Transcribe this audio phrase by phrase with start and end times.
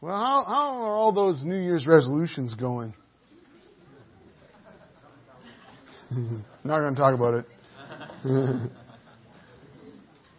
[0.00, 2.92] Well, how, how are all those New Year's resolutions going?
[6.64, 7.46] Not going to talk about it.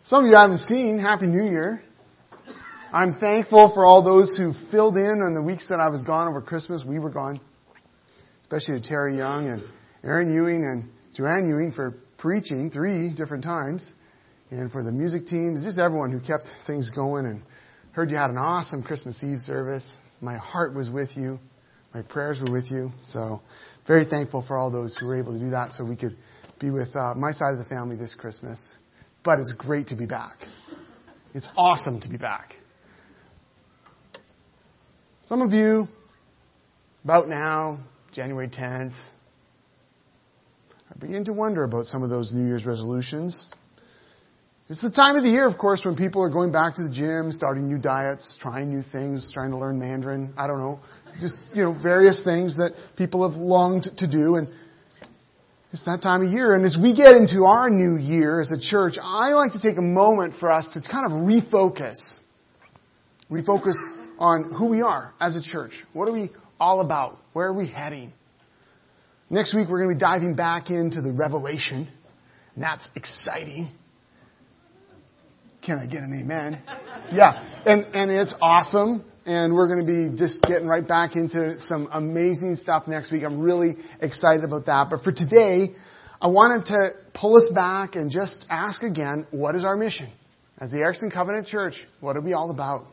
[0.03, 0.99] Some of you I haven't seen.
[0.99, 1.81] Happy New Year.
[2.93, 6.27] I'm thankful for all those who filled in on the weeks that I was gone
[6.27, 6.85] over Christmas.
[6.85, 7.41] We were gone.
[8.43, 9.63] Especially to Terry Young and
[10.03, 13.89] Aaron Ewing and Joanne Ewing for preaching three different times.
[14.51, 17.41] And for the music team, just everyone who kept things going and
[17.97, 19.97] heard you had an awesome Christmas Eve service.
[20.21, 21.39] My heart was with you.
[21.95, 22.91] My prayers were with you.
[23.03, 23.41] So
[23.87, 26.15] very thankful for all those who were able to do that so we could
[26.59, 28.77] be with uh, my side of the family this Christmas.
[29.23, 30.35] But it's great to be back.
[31.33, 32.53] It's awesome to be back.
[35.23, 35.87] Some of you,
[37.03, 37.79] about now,
[38.11, 38.93] January 10th,
[40.91, 43.43] are beginning to wonder about some of those New Year's resolutions.
[44.69, 46.89] It's the time of the year, of course, when people are going back to the
[46.89, 50.33] gym, starting new diets, trying new things, trying to learn Mandarin.
[50.37, 50.81] I don't know.
[51.21, 54.35] Just, you know, various things that people have longed to do.
[54.35, 54.49] And
[55.71, 56.53] it's that time of year.
[56.53, 59.77] And as we get into our new year as a church, I like to take
[59.77, 62.19] a moment for us to kind of refocus.
[63.31, 63.77] Refocus
[64.19, 65.81] on who we are as a church.
[65.93, 66.29] What are we
[66.59, 67.17] all about?
[67.31, 68.11] Where are we heading?
[69.29, 71.87] Next week, we're going to be diving back into the Revelation.
[72.55, 73.69] And that's exciting.
[75.67, 76.63] Can I get an amen?
[77.11, 77.43] Yeah.
[77.65, 79.03] And, and it's awesome.
[79.25, 83.23] And we're going to be just getting right back into some amazing stuff next week.
[83.25, 84.87] I'm really excited about that.
[84.89, 85.75] But for today,
[86.21, 90.09] I wanted to pull us back and just ask again, what is our mission?
[90.57, 92.85] As the Erickson Covenant Church, what are we all about?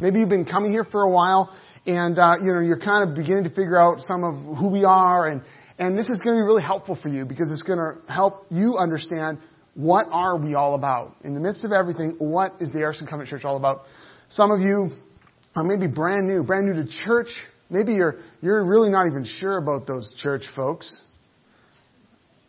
[0.00, 1.56] Maybe you've been coming here for a while
[1.86, 4.82] and, uh, you know, you're kind of beginning to figure out some of who we
[4.82, 5.42] are and,
[5.78, 8.46] and this is going to be really helpful for you because it's going to help
[8.50, 9.38] you understand
[9.74, 11.16] what are we all about?
[11.24, 13.82] In the midst of everything, what is the Erickson Covenant Church all about?
[14.28, 14.90] Some of you
[15.54, 17.28] are maybe brand new, brand new to church.
[17.70, 21.00] Maybe you're, you're really not even sure about those church folks.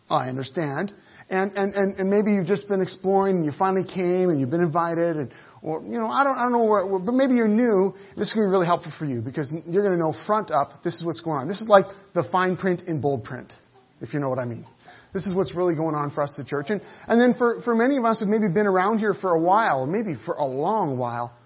[0.09, 0.93] I understand.
[1.29, 4.51] And, and, and, and maybe you've just been exploring and you finally came and you've
[4.51, 5.31] been invited and,
[5.61, 7.95] or, you know, I don't, I don't know where, but maybe you're new.
[8.17, 10.95] This to be really helpful for you because you're going to know front up, this
[10.95, 11.47] is what's going on.
[11.47, 13.53] This is like the fine print in bold print,
[14.01, 14.65] if you know what I mean.
[15.13, 16.69] This is what's really going on for us, the church.
[16.69, 19.39] And, and then for, for many of us who've maybe been around here for a
[19.39, 21.37] while, maybe for a long while,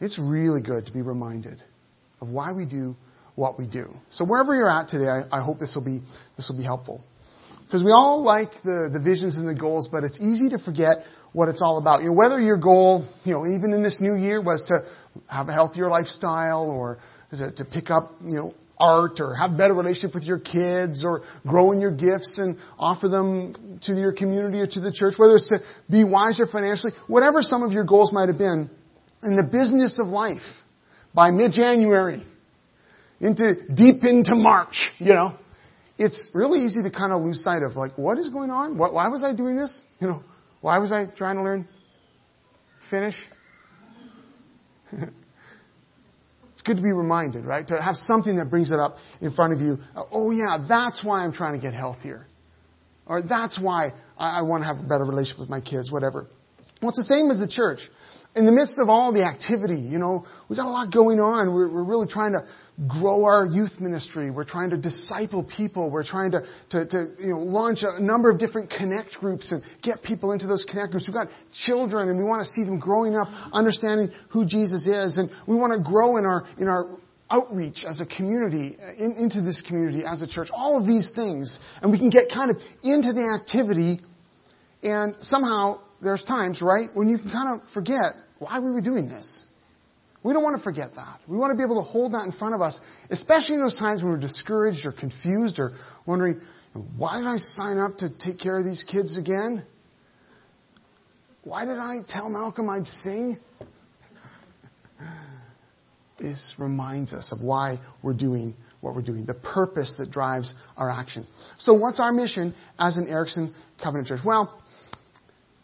[0.00, 1.62] it's really good to be reminded
[2.20, 2.96] of why we do
[3.34, 3.88] what we do.
[4.10, 6.00] So wherever you're at today, I, I hope this will be,
[6.36, 7.04] this will be helpful.
[7.66, 11.04] Because we all like the, the visions and the goals, but it's easy to forget
[11.32, 12.00] what it's all about.
[12.00, 14.78] You know, whether your goal, you know, even in this new year was to
[15.30, 16.98] have a healthier lifestyle or
[17.30, 21.22] to, to pick up, you know, art or have better relationship with your kids or
[21.46, 25.36] grow in your gifts and offer them to your community or to the church, whether
[25.36, 28.70] it's to be wiser financially, whatever some of your goals might have been,
[29.22, 30.42] in the business of life,
[31.14, 32.22] by mid-January,
[33.20, 35.36] into deep into March, you know,
[35.98, 38.78] it's really easy to kind of lose sight of like, what is going on?
[38.78, 39.82] What, why was I doing this?
[39.98, 40.22] You know,
[40.60, 41.68] why was I trying to learn
[42.90, 43.16] Finnish?
[46.68, 47.66] Good to be reminded, right?
[47.66, 49.78] To have something that brings it up in front of you.
[50.12, 52.26] Oh yeah, that's why I'm trying to get healthier.
[53.06, 56.26] Or that's why I, I want to have a better relationship with my kids, whatever.
[56.82, 57.80] Well, it's the same as the church
[58.38, 61.52] in the midst of all the activity, you know, we got a lot going on.
[61.52, 62.46] We're, we're, really trying to
[62.86, 64.30] grow our youth ministry.
[64.30, 65.90] We're trying to disciple people.
[65.90, 69.62] We're trying to, to, to, you know, launch a number of different connect groups and
[69.82, 71.08] get people into those connect groups.
[71.08, 75.18] We've got children and we want to see them growing up, understanding who Jesus is.
[75.18, 76.96] And we want to grow in our, in our
[77.30, 80.48] outreach as a community, in, into this community as a church.
[80.52, 81.58] All of these things.
[81.82, 84.00] And we can get kind of into the activity
[84.82, 89.08] and somehow there's times, right, when you can kind of forget why were we doing
[89.08, 89.44] this?
[90.22, 91.20] We don't want to forget that.
[91.26, 92.80] We want to be able to hold that in front of us,
[93.10, 95.72] especially in those times when we're discouraged or confused or
[96.06, 96.40] wondering,
[96.96, 99.64] why did I sign up to take care of these kids again?
[101.44, 103.38] Why did I tell Malcolm I'd sing?
[106.20, 110.90] This reminds us of why we're doing what we're doing, the purpose that drives our
[110.90, 111.26] action.
[111.58, 114.20] So what's our mission as an Erickson Covenant Church?
[114.24, 114.60] Well,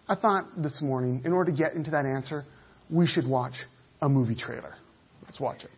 [0.09, 2.44] I thought this morning, in order to get into that answer,
[2.91, 3.65] we should watch
[4.01, 4.75] a movie trailer.
[5.23, 5.71] Let's watch it.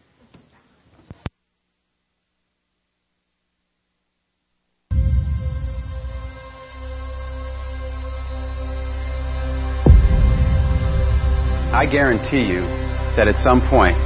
[11.76, 12.62] I guarantee you
[13.20, 14.00] that at some point,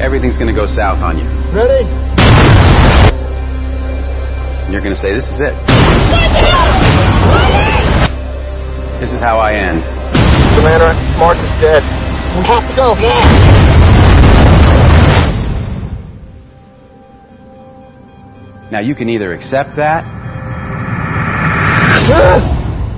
[0.00, 1.26] everything's going to go south on you.
[1.50, 1.82] Ready?
[4.62, 5.54] And you're going to say, This is it.
[9.00, 9.82] This is how I end.
[10.56, 12.05] Commander, Mark is dead.
[12.36, 12.94] We have to go.
[18.70, 20.04] Now you can either accept that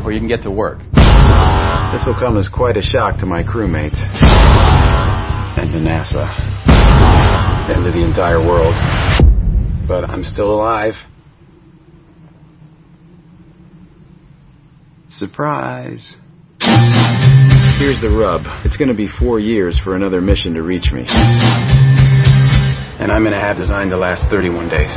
[0.05, 0.81] or you can get to work.
[1.93, 3.99] This will come as quite a shock to my crewmates
[5.57, 6.27] and to NASA
[7.71, 8.75] and to the entire world.
[9.87, 10.95] But I'm still alive.
[15.09, 16.17] Surprise.
[17.79, 18.43] Here's the rub.
[18.65, 21.05] It's gonna be four years for another mission to reach me.
[22.99, 24.91] And I'm gonna have designed to last 31 days.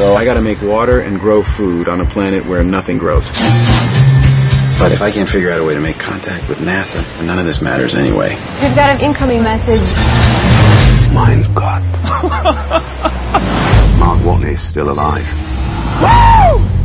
[0.00, 3.28] So I gotta make water and grow food on a planet where nothing grows.
[4.80, 7.38] But if I can't figure out a way to make contact with NASA, then none
[7.38, 8.30] of this matters anyway.
[8.64, 9.84] We've got an incoming message.
[11.12, 11.84] Mein Gott.
[14.00, 15.28] Mark Watney's still alive.
[16.00, 16.81] In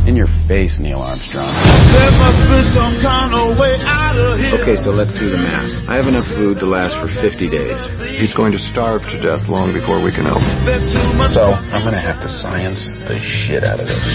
[0.48, 1.52] your Neil Armstrong.
[1.92, 4.56] There must be some kind of way out of here.
[4.64, 5.68] Okay, so let's do the math.
[5.88, 7.76] I have enough food to last for 50 days.
[8.16, 10.40] He's going to starve to death long before we can help.
[10.64, 10.88] There's.
[11.36, 14.08] So I'm gonna have to science the shit out of this.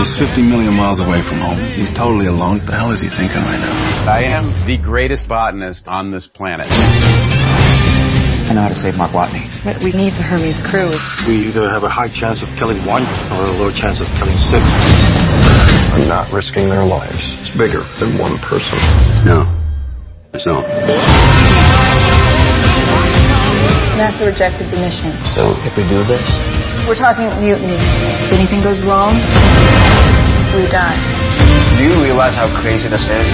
[0.00, 1.60] He's 50 million miles away from home.
[1.76, 2.64] He's totally alone.
[2.64, 4.08] What the hell is he thinking right now?
[4.08, 6.66] I am the greatest botanist on this planet.
[8.44, 9.48] I know how to save Mark Watney.
[9.64, 10.92] But we need the Hermes crew.
[11.26, 13.02] We either have a high chance of killing one
[13.32, 14.60] or a low chance of killing six.
[15.94, 17.18] I'm not risking their lives.
[17.40, 18.78] It's bigger than one person.
[19.24, 19.46] No.
[20.34, 20.64] It's not.
[23.94, 25.14] NASA rejected the mission.
[25.34, 26.22] So if we do this,
[26.86, 27.78] We're talking mutiny.
[28.26, 29.14] If anything goes wrong,
[30.54, 30.98] we die.
[31.78, 33.26] do you realize how crazy this is?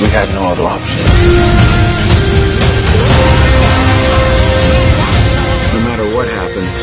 [0.00, 1.02] We have no other option.
[5.74, 6.74] No matter what happens,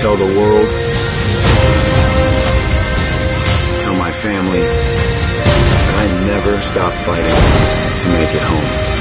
[0.00, 0.68] tell the world,
[4.24, 8.93] family, I never stop fighting to make it home.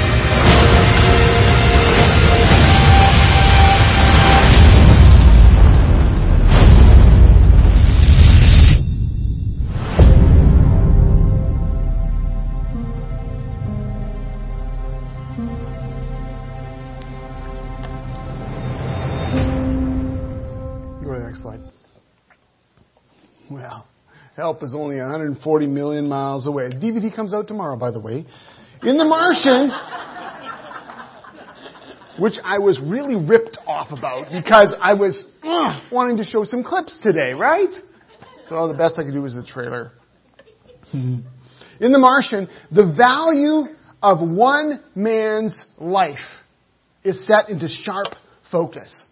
[24.36, 26.70] Help is only 140 million miles away.
[26.70, 28.26] DVD comes out tomorrow, by the way.
[28.82, 29.70] In The Martian,
[32.20, 36.64] which I was really ripped off about because I was uh, wanting to show some
[36.64, 37.74] clips today, right?
[38.46, 39.92] So the best I could do was the trailer.
[40.94, 46.20] In The Martian, the value of one man's life
[47.04, 48.16] is set into sharp
[48.52, 49.08] focus.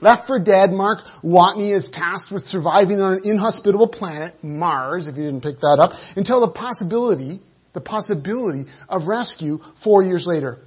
[0.00, 5.16] Left for dead, Mark Watney is tasked with surviving on an inhospitable planet, Mars, if
[5.16, 7.40] you didn't pick that up, until the possibility,
[7.72, 10.58] the possibility of rescue four years later.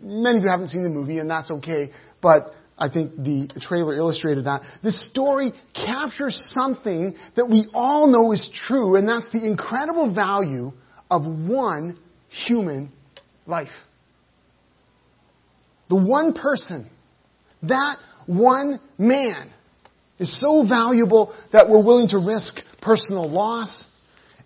[0.00, 3.94] Many of you haven't seen the movie, and that's okay, but I think the trailer
[3.94, 4.62] illustrated that.
[4.82, 10.72] The story captures something that we all know is true, and that's the incredible value
[11.10, 11.98] of one
[12.28, 12.92] human
[13.46, 13.68] life.
[15.88, 16.88] The one person
[17.62, 19.50] that one man
[20.18, 23.86] is so valuable that we're willing to risk personal loss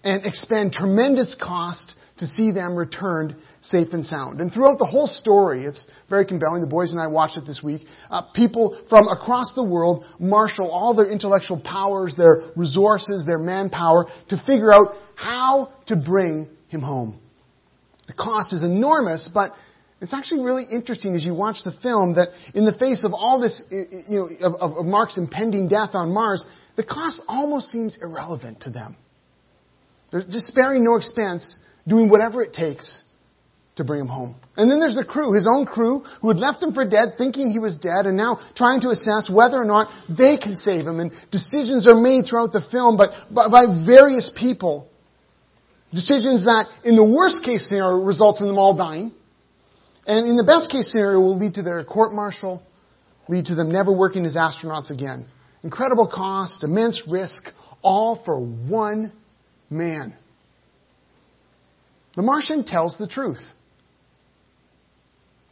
[0.02, 4.40] and expend tremendous cost to see them returned safe and sound.
[4.40, 6.60] And throughout the whole story, it's very compelling.
[6.60, 7.86] The boys and I watched it this week.
[8.08, 14.06] Uh, people from across the world marshal all their intellectual powers, their resources, their manpower
[14.28, 17.18] to figure out how to bring him home.
[18.06, 19.52] The cost is enormous, but
[20.04, 23.40] it's actually really interesting as you watch the film that in the face of all
[23.40, 26.46] this, you know, of, of Mark's impending death on Mars,
[26.76, 28.98] the cost almost seems irrelevant to them.
[30.12, 31.58] They're just sparing no expense,
[31.88, 33.02] doing whatever it takes
[33.76, 34.36] to bring him home.
[34.58, 37.50] And then there's the crew, his own crew, who had left him for dead, thinking
[37.50, 41.00] he was dead, and now trying to assess whether or not they can save him.
[41.00, 44.86] And decisions are made throughout the film, but by, by various people.
[45.94, 49.12] Decisions that, in the worst case scenario, results in them all dying.
[50.06, 52.62] And in the best case scenario, will lead to their court martial,
[53.28, 55.26] lead to them never working as astronauts again.
[55.62, 57.44] Incredible cost, immense risk,
[57.82, 59.12] all for one
[59.70, 60.14] man.
[62.16, 63.42] The Martian tells the truth.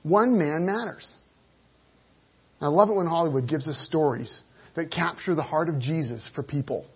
[0.03, 1.15] One man matters.
[2.61, 4.41] I love it when Hollywood gives us stories
[4.77, 6.87] that capture the heart of Jesus for people.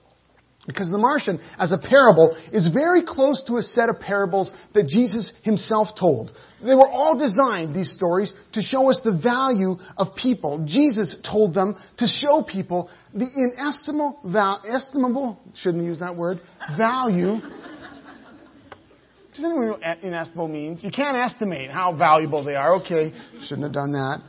[0.66, 4.88] Because the Martian, as a parable, is very close to a set of parables that
[4.88, 6.32] Jesus himself told.
[6.61, 10.64] They were all designed, these stories, to show us the value of people.
[10.66, 16.40] Jesus told them to show people the inestimable, val- estimable, shouldn't use that word,
[16.76, 17.40] value.
[19.32, 20.82] Does anyone know what inestimable means?
[20.82, 22.76] You can't estimate how valuable they are.
[22.80, 24.23] Okay, shouldn't have done that.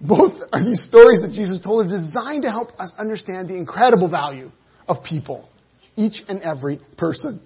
[0.00, 4.08] both are these stories that Jesus told are designed to help us understand the incredible
[4.10, 4.50] value
[4.88, 5.48] of people.
[5.96, 7.40] Each and every person.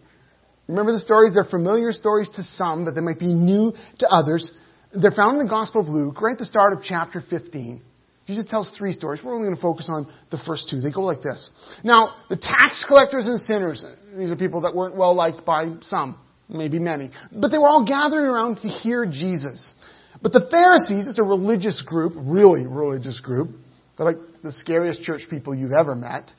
[0.68, 1.35] Remember the stories?
[1.35, 4.52] They're familiar stories to some, but they might be new to others.
[4.92, 7.83] They're found in the Gospel of Luke, right at the start of chapter 15.
[8.26, 9.23] Jesus tells three stories.
[9.25, 10.83] We're only going to focus on the first two.
[10.83, 11.49] They go like this.
[11.83, 13.85] Now, the tax collectors and sinners,
[14.16, 17.87] these are people that weren't well liked by some, maybe many, but they were all
[17.87, 19.73] gathering around to hear Jesus.
[20.21, 23.50] But the Pharisees, it's a religious group, really religious group.
[23.97, 26.30] They're like the scariest church people you've ever met.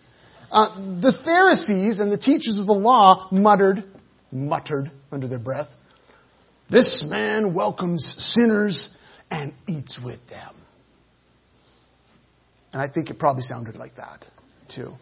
[0.51, 3.84] Uh, the Pharisees and the teachers of the law muttered,
[4.32, 5.70] muttered under their breath,
[6.70, 8.98] this man welcomes sinners
[9.29, 10.56] and eats with them.
[12.74, 14.25] And I think it probably sounded like that,
[14.74, 14.94] too.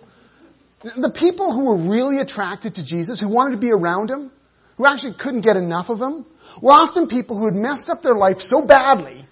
[0.81, 4.31] The people who were really attracted to Jesus, who wanted to be around him,
[4.77, 6.25] who actually couldn't get enough of him,
[6.61, 9.25] were often people who had messed up their life so badly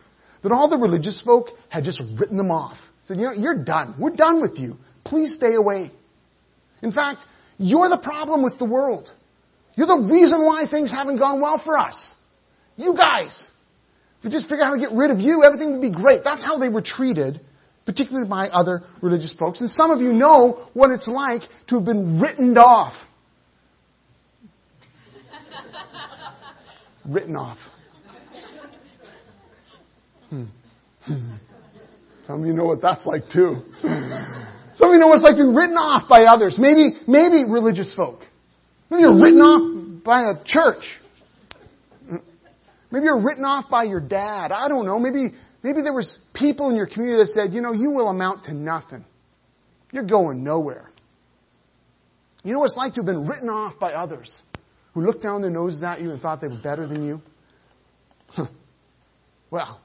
[0.44, 2.78] that all the religious folk had just written them off.
[3.06, 3.96] Said, you know, you're done.
[4.00, 4.78] We're done with you.
[5.04, 5.92] Please stay away.
[6.86, 7.26] In fact,
[7.58, 9.12] you're the problem with the world.
[9.76, 12.14] You're the reason why things haven't gone well for us.
[12.78, 13.50] You guys.
[14.20, 16.24] If we just figure out how to get rid of you, everything would be great.
[16.24, 17.42] That's how they were treated
[17.86, 19.62] particularly by other religious folks.
[19.62, 22.94] And some of you know what it's like to have been written off.
[27.06, 27.58] written off.
[30.30, 30.46] Hmm.
[32.26, 33.62] Some of you know what that's like too.
[34.76, 36.58] Some of you know what it's like be written off by others.
[36.60, 38.22] Maybe, maybe religious folk.
[38.90, 40.96] Maybe you're written off by a church.
[42.92, 44.52] Maybe you're written off by your dad.
[44.52, 45.00] I don't know.
[45.00, 45.32] Maybe
[45.66, 48.54] Maybe there was people in your community that said, you know, you will amount to
[48.54, 49.04] nothing.
[49.92, 50.92] You're going nowhere.
[52.44, 54.44] You know what it's like to have been written off by others
[54.94, 57.22] who looked down their noses at you and thought they were better than you?
[58.28, 58.46] Huh.
[59.52, 59.80] Well,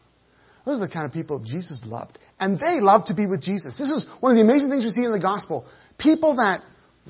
[0.67, 2.19] those are the kind of people Jesus loved.
[2.41, 3.79] And they loved to be with Jesus.
[3.79, 5.67] This is one of the amazing things we see in the gospel.
[5.99, 6.63] People that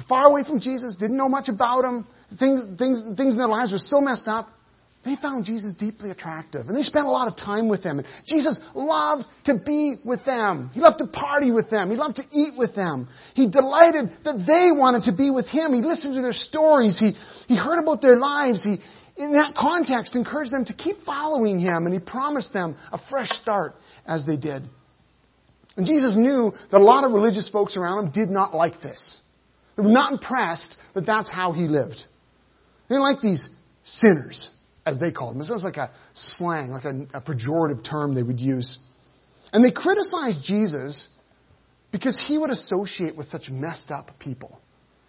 [0.08, 2.06] far away from Jesus, didn't know much about him,
[2.38, 4.48] things, things, things in their lives were so messed up,
[5.02, 8.00] they found Jesus deeply attractive and they spent a lot of time with him.
[8.00, 10.70] And Jesus loved to be with them.
[10.74, 11.90] He loved to party with them.
[11.90, 13.08] He loved to eat with them.
[13.34, 15.72] He delighted that they wanted to be with him.
[15.72, 16.98] He listened to their stories.
[16.98, 17.12] He,
[17.48, 18.62] he heard about their lives.
[18.62, 18.76] He,
[19.16, 23.30] in that context, encouraged them to keep following him and he promised them a fresh
[23.30, 24.68] start as they did.
[25.76, 29.18] And Jesus knew that a lot of religious folks around him did not like this.
[29.76, 32.04] They were not impressed that that's how he lived.
[32.88, 33.48] They didn't like these
[33.84, 34.50] sinners
[34.84, 35.42] as they called them.
[35.42, 38.78] It sounds like a slang, like a, a pejorative term they would use.
[39.52, 41.08] And they criticized Jesus
[41.92, 44.60] because he would associate with such messed up people.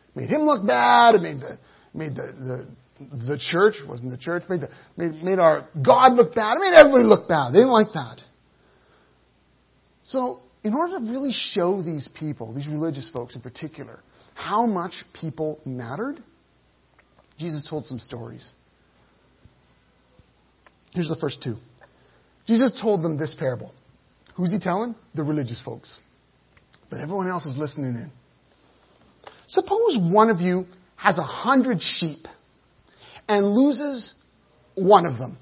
[0.09, 1.15] It made him look bad.
[1.15, 1.57] It made the
[1.93, 2.67] made the
[2.99, 6.57] the, the church wasn't the church made the made, made our God look bad.
[6.57, 7.53] It made everybody look bad.
[7.53, 8.21] They didn't like that.
[10.03, 13.99] So, in order to really show these people, these religious folks in particular,
[14.35, 16.21] how much people mattered,
[17.37, 18.53] Jesus told some stories.
[20.93, 21.55] Here's the first two.
[22.45, 23.73] Jesus told them this parable.
[24.35, 24.95] Who's he telling?
[25.15, 25.99] The religious folks.
[26.89, 28.11] But everyone else is listening in.
[29.47, 30.65] Suppose one of you
[30.95, 32.27] has a hundred sheep
[33.27, 34.13] and loses
[34.75, 35.37] one of them.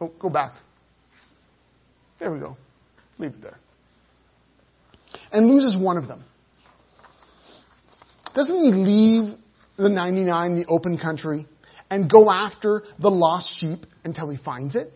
[0.00, 0.52] Oh, go back.
[2.18, 2.56] There we go.
[3.18, 3.58] Leave it there.
[5.32, 6.24] And loses one of them.
[8.34, 9.34] Doesn't he leave
[9.76, 11.46] the 99 the open country
[11.90, 14.92] and go after the lost sheep until he finds it.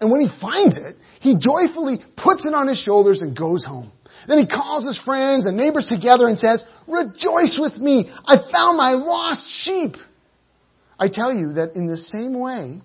[0.00, 3.92] And when he finds it, he joyfully puts it on his shoulders and goes home.
[4.26, 8.10] Then he calls his friends and neighbors together and says, Rejoice with me!
[8.24, 9.96] I found my lost sheep!
[10.98, 12.80] I tell you that in the same way,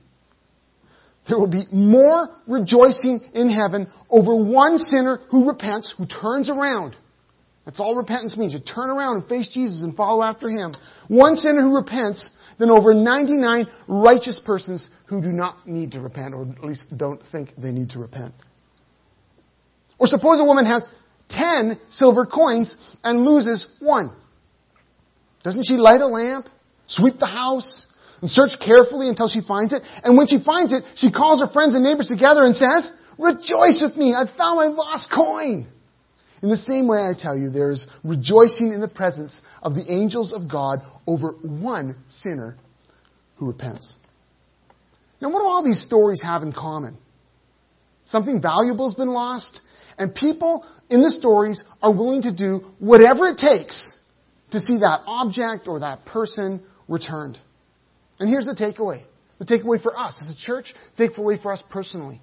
[1.28, 6.96] there will be more rejoicing in heaven over one sinner who repents, who turns around,
[7.66, 8.54] that's all repentance means.
[8.54, 10.76] You turn around and face Jesus and follow after Him.
[11.08, 12.30] One sinner who repents
[12.60, 17.22] than over 99 righteous persons who do not need to repent, or at least don't
[17.32, 18.34] think they need to repent.
[19.98, 20.88] Or suppose a woman has
[21.30, 24.16] 10 silver coins and loses one.
[25.44, 26.48] Doesn't she light a lamp,
[26.86, 27.88] sweep the house,
[28.26, 29.84] and search carefully until she finds it?
[30.04, 33.84] And when she finds it, she calls her friends and neighbors together and says, Rejoice
[33.84, 35.68] with me, I found my lost coin.
[36.42, 39.86] In the same way, I tell you, there is rejoicing in the presence of the
[39.92, 42.58] angels of God over one sinner
[43.36, 43.96] who repents.
[45.22, 46.98] Now, what do all these stories have in common?
[48.06, 49.62] Something valuable has been lost,
[50.00, 53.96] and people in the stories are willing to do whatever it takes
[54.50, 57.38] to see that object or that person returned.
[58.20, 59.04] And here's the takeaway
[59.40, 62.22] The takeaway for us as a church, takeaway for us personally.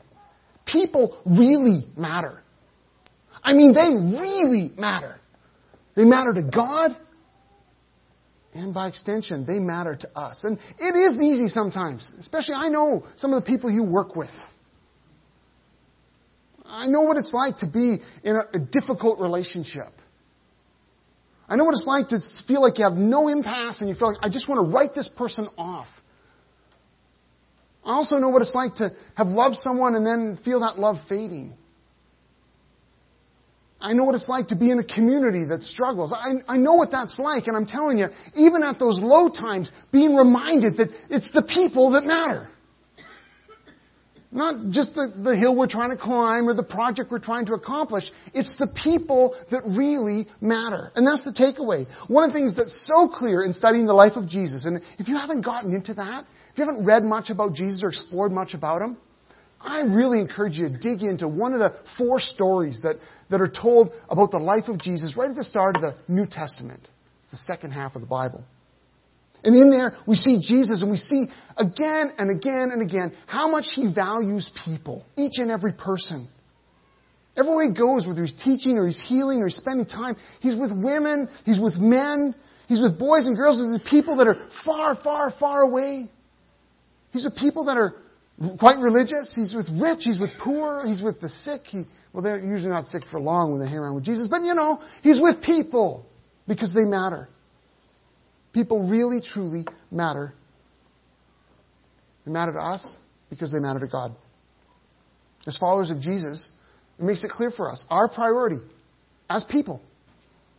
[0.65, 2.41] People really matter.
[3.43, 5.17] I mean, they really matter.
[5.97, 6.97] They matter to God,
[8.55, 10.45] and by extension, they matter to us.
[10.45, 14.31] And it is easy sometimes, especially I know some of the people you work with.
[16.65, 19.89] I know what it's like to be in a, a difficult relationship.
[21.53, 22.19] I know what it's like to
[22.49, 24.95] feel like you have no impasse and you feel like, I just want to write
[24.95, 25.87] this person off.
[27.85, 30.97] I also know what it's like to have loved someone and then feel that love
[31.11, 31.53] fading.
[33.79, 36.15] I know what it's like to be in a community that struggles.
[36.15, 39.73] I, I know what that's like, and I'm telling you, even at those low times,
[39.93, 42.49] being reminded that it's the people that matter.
[44.35, 47.53] Not just the, the hill we're trying to climb or the project we're trying to
[47.53, 48.11] accomplish.
[48.33, 50.91] It's the people that really matter.
[50.97, 51.87] And that's the takeaway.
[52.09, 55.09] One of the things that's so clear in studying the life of Jesus, and if
[55.09, 58.55] you haven't gotten into that, if you haven't read much about Jesus or explored much
[58.55, 58.97] about him,
[59.61, 62.97] I really encourage you to dig into one of the four stories that,
[63.29, 66.27] that are told about the life of Jesus right at the start of the New
[66.27, 66.89] Testament.
[67.21, 68.45] It's the second half of the Bible.
[69.45, 73.49] And in there, we see Jesus and we see again and again and again how
[73.49, 76.29] much he values people, each and every person.
[77.37, 80.71] Everywhere he goes, whether he's teaching or he's healing or he's spending time, he's with
[80.71, 82.35] women, he's with men,
[82.69, 86.11] he's with boys and girls, with people that are far, far, far away.
[87.11, 87.95] He's with people that are
[88.59, 89.35] quite religious.
[89.35, 90.01] He's with rich.
[90.05, 90.87] He's with poor.
[90.87, 91.63] He's with the sick.
[91.65, 94.45] He, well, they're usually not sick for long when they hang around with Jesus, but
[94.45, 96.07] you know, he's with people
[96.47, 97.29] because they matter.
[98.53, 100.35] People really, truly matter.
[102.25, 102.97] They matter to us
[103.31, 104.15] because they matter to God.
[105.47, 106.51] As followers of Jesus,
[106.99, 108.61] it makes it clear for us our priority
[109.29, 109.81] as people.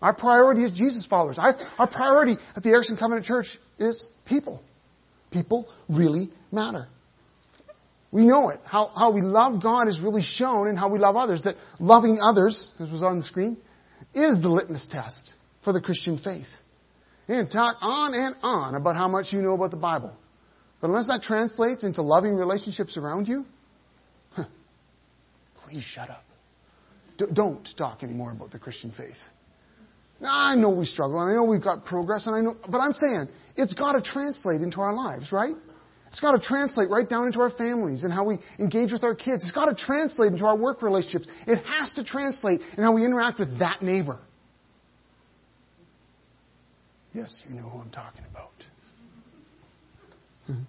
[0.01, 1.37] Our priority as Jesus followers.
[1.39, 4.61] Our, our priority at the Erickson Covenant Church is people.
[5.31, 6.87] People really matter.
[8.11, 8.59] We know it.
[8.65, 11.41] How, how we love God is really shown in how we love others.
[11.43, 13.57] That loving others, as was on the screen,
[14.13, 16.47] is the litmus test for the Christian faith.
[17.27, 20.13] And talk on and on about how much you know about the Bible.
[20.81, 23.45] But unless that translates into loving relationships around you,
[24.31, 24.45] huh,
[25.65, 26.25] please shut up.
[27.17, 29.15] D- don't talk anymore about the Christian faith.
[30.19, 32.79] Now, I know we struggle, and I know we've got progress, and I know, but
[32.79, 35.55] I'm saying it's got to translate into our lives, right?
[36.07, 39.15] It's got to translate right down into our families and how we engage with our
[39.15, 39.43] kids.
[39.43, 41.27] It's got to translate into our work relationships.
[41.47, 44.19] It has to translate in how we interact with that neighbor.
[47.13, 48.51] Yes, you know who I'm talking about.
[50.49, 50.63] Mm-hmm.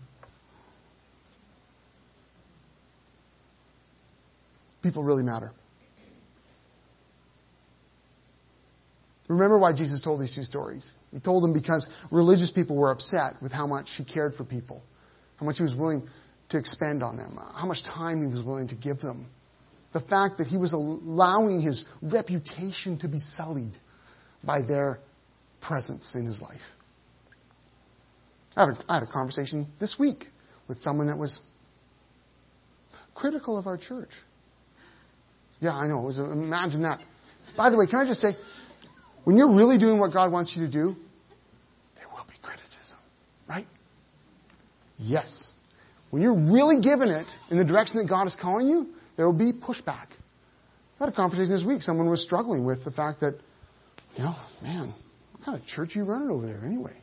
[4.83, 5.53] People really matter.
[9.29, 10.93] Remember why Jesus told these two stories.
[11.11, 14.83] He told them because religious people were upset with how much he cared for people,
[15.39, 16.07] how much he was willing
[16.51, 19.27] to expend on them, how much time he was willing to give them.
[19.95, 23.73] The fact that he was allowing his reputation to be sullied
[24.43, 24.99] by their
[25.67, 26.61] presence in his life.
[28.57, 30.27] I had, a, I had a conversation this week
[30.69, 31.41] with someone that was
[33.15, 34.11] critical of our church.
[35.61, 36.01] Yeah, I know.
[36.01, 37.01] Was, imagine that.
[37.57, 38.37] By the way, can I just say,
[39.25, 40.95] when you're really doing what God wants you to do,
[41.97, 42.99] there will be criticism,
[43.49, 43.67] right?
[44.99, 45.49] Yes.
[46.11, 49.33] When you're really giving it in the direction that God is calling you, there will
[49.33, 50.09] be pushback.
[51.01, 51.83] I had a conversation this week.
[51.83, 53.39] Someone was struggling with the fact that,
[54.17, 54.95] you know, man,
[55.45, 56.97] kind of church you running over there anyway?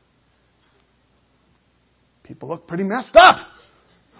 [2.24, 3.36] People look pretty messed up.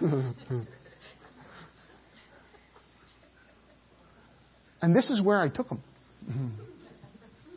[4.82, 5.82] and this is where I took them.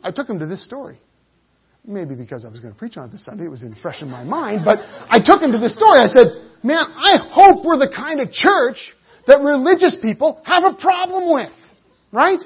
[0.02, 0.98] I took them to this story.
[1.84, 4.02] Maybe because I was going to preach on it this Sunday, it was in fresh
[4.02, 6.00] in my mind, but I took them to this story.
[6.00, 6.26] I said,
[6.62, 8.92] man, I hope we're the kind of church
[9.26, 11.52] that religious people have a problem with.
[12.12, 12.42] Right?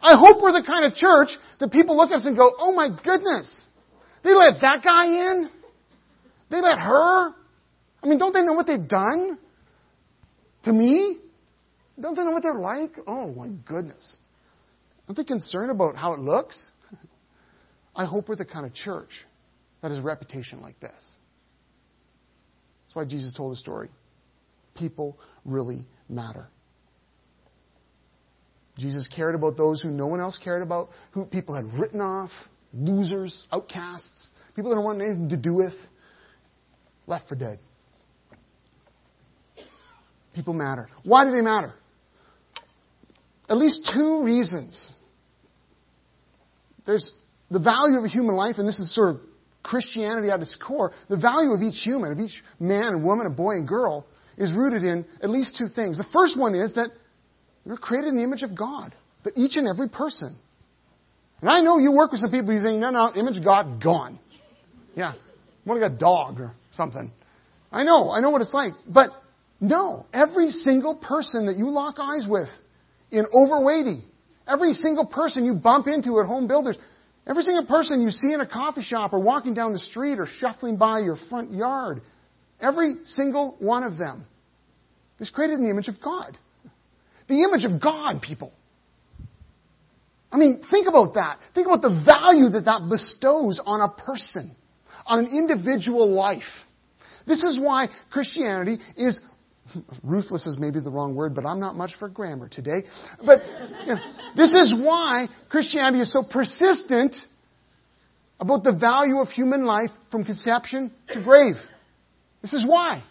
[0.00, 2.72] I hope we're the kind of church that people look at us and go, oh
[2.72, 3.68] my goodness,
[4.22, 5.50] they let that guy in?
[6.50, 7.30] They let her?
[8.02, 9.38] I mean, don't they know what they've done
[10.62, 11.18] to me?
[12.00, 12.92] Don't they know what they're like?
[13.06, 14.18] Oh my goodness.
[15.08, 16.70] Aren't they concerned about how it looks?
[17.96, 19.24] I hope we're the kind of church
[19.82, 21.16] that has a reputation like this.
[22.84, 23.88] That's why Jesus told the story.
[24.76, 26.48] People really matter.
[28.78, 32.30] Jesus cared about those who no one else cared about, who people had written off,
[32.72, 35.74] losers, outcasts, people that don't want anything to do with,
[37.06, 37.58] left for dead.
[40.32, 40.88] People matter.
[41.02, 41.74] Why do they matter?
[43.48, 44.90] At least two reasons.
[46.86, 47.10] There's
[47.50, 49.20] the value of a human life, and this is sort of
[49.64, 53.30] Christianity at its core, the value of each human, of each man and woman, a
[53.30, 55.98] boy and girl, is rooted in at least two things.
[55.98, 56.90] The first one is that
[57.68, 60.34] we're created in the image of God, but each and every person.
[61.42, 63.82] And I know you work with some people you think, no, no, image of God,
[63.82, 64.18] gone.
[64.96, 65.12] Yeah.
[65.64, 67.12] What like a dog or something.
[67.70, 68.72] I know, I know what it's like.
[68.88, 69.10] But
[69.60, 72.48] no, every single person that you lock eyes with
[73.10, 74.00] in Overwaitea,
[74.46, 76.78] every single person you bump into at home builders,
[77.26, 80.24] every single person you see in a coffee shop or walking down the street or
[80.24, 82.00] shuffling by your front yard,
[82.60, 84.24] every single one of them
[85.20, 86.38] is created in the image of God.
[87.28, 88.52] The image of God, people.
[90.30, 91.38] I mean, think about that.
[91.54, 94.54] Think about the value that that bestows on a person,
[95.06, 96.42] on an individual life.
[97.26, 99.20] This is why Christianity is
[100.02, 102.84] ruthless is maybe the wrong word, but I'm not much for grammar today.
[103.24, 103.42] But
[103.86, 104.00] you know,
[104.36, 107.16] this is why Christianity is so persistent
[108.40, 111.56] about the value of human life from conception to grave.
[112.42, 113.02] This is why.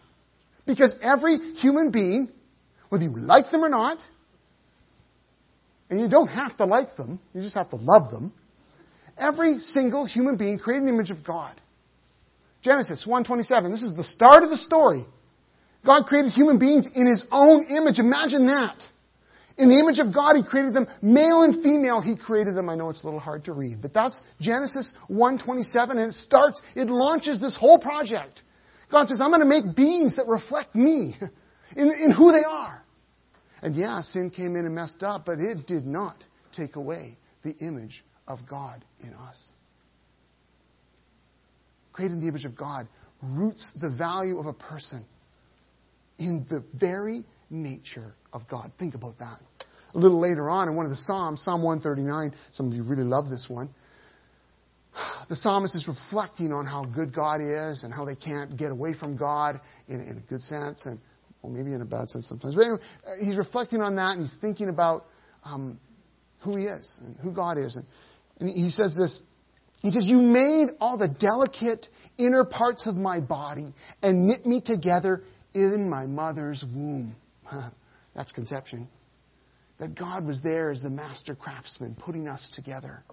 [0.66, 2.30] Because every human being,
[2.90, 4.00] whether you like them or not,
[5.90, 8.34] and you don't have to like them, you just have to love them,
[9.18, 11.60] every single human being created in the image of God.
[12.62, 13.72] Genesis 1:27.
[13.72, 15.06] This is the start of the story.
[15.86, 18.00] God created human beings in his own image.
[18.00, 18.84] Imagine that.
[19.58, 22.00] In the image of God, he created them male and female.
[22.00, 22.70] He created them.
[22.70, 26.62] I know it's a little hard to read, but that's Genesis 1:27 and it starts
[26.76, 28.44] it launches this whole project.
[28.90, 31.16] God says, "I'm going to make beings that reflect me
[31.76, 32.77] in, in who they are."
[33.68, 37.54] And yeah, sin came in and messed up, but it did not take away the
[37.58, 39.52] image of God in us
[41.98, 42.88] created in the image of God,
[43.24, 45.04] roots the value of a person
[46.20, 48.72] in the very nature of God.
[48.78, 49.40] Think about that.
[49.96, 53.04] A little later on in one of the Psalms, Psalm 139, some of you really
[53.04, 53.72] love this one.
[55.28, 58.94] The psalmist is reflecting on how good God is and how they can't get away
[58.94, 61.00] from God in, in a good sense and
[61.48, 62.56] well, maybe in a bad sense sometimes.
[62.56, 65.06] But anyway, uh, he's reflecting on that and he's thinking about
[65.44, 65.80] um,
[66.40, 67.76] who he is and who God is.
[67.76, 67.86] And,
[68.40, 69.20] and he says this
[69.80, 74.62] he says, You made all the delicate inner parts of my body and knit me
[74.62, 77.16] together in my mother's womb.
[78.16, 78.88] That's conception.
[79.80, 83.04] That God was there as the master craftsman putting us together.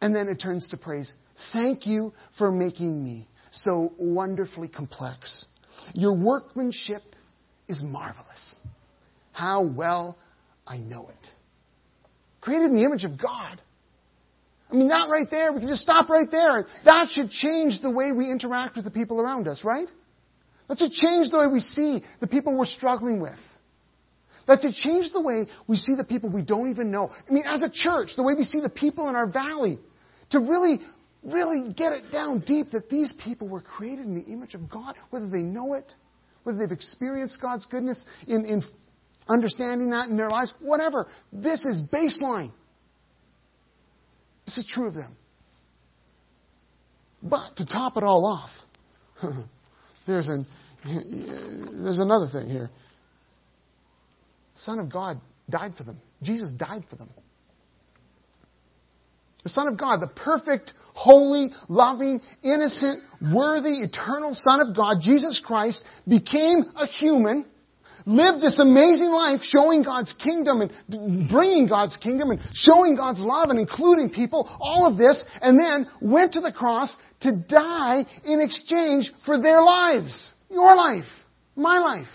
[0.00, 1.12] And then it turns to praise.
[1.52, 5.46] Thank you for making me so wonderfully complex.
[5.94, 7.02] Your workmanship
[7.68, 8.56] is marvelous.
[9.32, 10.16] How well
[10.66, 11.30] I know it.
[12.40, 13.60] Created in the image of God.
[14.70, 16.66] I mean, that right there, we can just stop right there.
[16.84, 19.86] That should change the way we interact with the people around us, right?
[20.68, 23.38] That should change the way we see the people we're struggling with.
[24.46, 27.10] That should change the way we see the people we don't even know.
[27.10, 29.78] I mean, as a church, the way we see the people in our valley.
[30.30, 30.80] To really,
[31.22, 34.96] really get it down deep that these people were created in the image of God,
[35.10, 35.94] whether they know it,
[36.42, 38.62] whether they've experienced God's goodness in, in
[39.28, 41.08] understanding that in their lives, whatever.
[41.32, 42.52] This is baseline.
[44.46, 45.16] This is true of them.
[47.22, 48.50] But to top it all off,
[50.06, 50.46] there's, an,
[50.84, 52.70] there's another thing here.
[54.56, 56.00] Son of God died for them.
[56.22, 57.08] Jesus died for them.
[59.42, 65.40] The Son of God, the perfect, holy, loving, innocent, worthy, eternal Son of God, Jesus
[65.44, 67.46] Christ, became a human
[68.06, 73.50] lived this amazing life showing God's kingdom and bringing God's kingdom and showing God's love
[73.50, 78.40] and including people, all of this, and then went to the cross to die in
[78.40, 80.32] exchange for their lives.
[80.50, 81.04] Your life.
[81.56, 82.08] My life.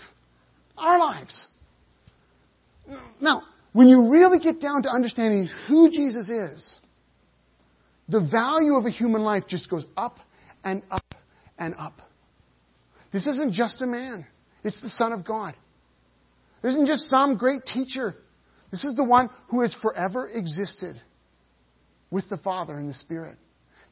[0.76, 1.48] Our lives.
[3.20, 6.78] Now, when you really get down to understanding who Jesus is,
[8.08, 10.18] the value of a human life just goes up
[10.64, 11.14] and up
[11.58, 12.00] and up.
[13.12, 14.26] This isn't just a man.
[14.64, 15.54] It's the Son of God.
[16.62, 18.14] This isn't just some great teacher.
[18.70, 21.00] This is the one who has forever existed
[22.10, 23.36] with the Father and the Spirit.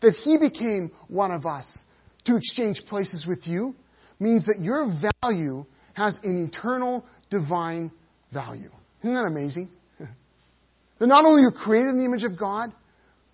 [0.01, 1.85] That He became one of us
[2.25, 3.75] to exchange places with you
[4.19, 4.87] means that your
[5.23, 7.91] value has an eternal divine
[8.33, 8.71] value.
[9.03, 9.71] Isn't that amazing?
[9.99, 12.73] that not only you're created in the image of God,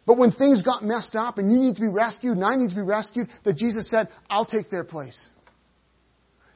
[0.07, 2.71] but when things got messed up and you need to be rescued and I need
[2.71, 5.29] to be rescued, that Jesus said, I'll take their place.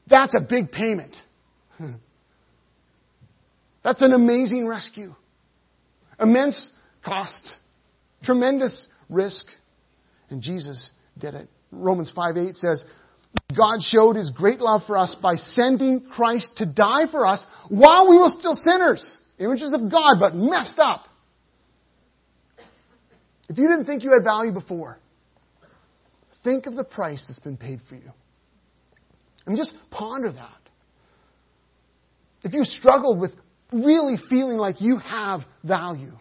[0.09, 1.17] That's a big payment.
[3.85, 5.15] That's an amazing rescue.
[6.19, 6.71] Immense
[7.05, 7.55] cost.
[8.23, 9.47] Tremendous risk.
[10.29, 11.49] And Jesus did it.
[11.71, 12.85] Romans 5 8 says,
[13.57, 18.09] God showed his great love for us by sending Christ to die for us while
[18.09, 19.19] we were still sinners.
[19.39, 21.07] Images of God, but messed up.
[23.49, 24.99] If you didn't think you had value before,
[26.43, 28.11] think of the price that's been paid for you.
[29.47, 30.61] And just ponder that.
[32.43, 33.33] If you struggle with
[33.73, 36.13] really feeling like you have value,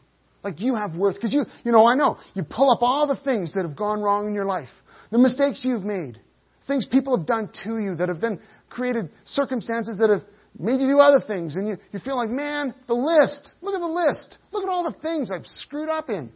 [0.43, 3.15] like you have worth, because you, you know, I know, you pull up all the
[3.15, 4.69] things that have gone wrong in your life,
[5.11, 6.19] the mistakes you've made,
[6.67, 10.23] things people have done to you that have then created circumstances that have
[10.57, 13.81] made you do other things, and you, you feel like, man, the list, look at
[13.81, 16.31] the list, look at all the things I've screwed up in.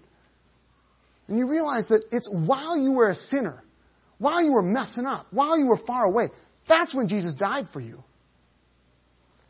[1.30, 3.64] And you realize that it's while you were a sinner,
[4.18, 6.30] while you were messing up, while you were far away,
[6.68, 8.04] that's when Jesus died for you.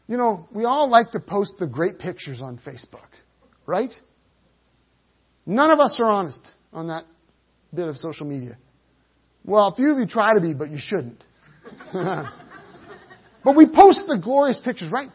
[0.05, 3.07] You know, we all like to post the great pictures on Facebook,
[3.65, 3.93] right?
[5.45, 7.05] None of us are honest on that
[7.73, 8.57] bit of social media.
[9.45, 11.23] Well, a few of you try to be, but you shouldn't.
[11.93, 15.11] but we post the glorious pictures, right?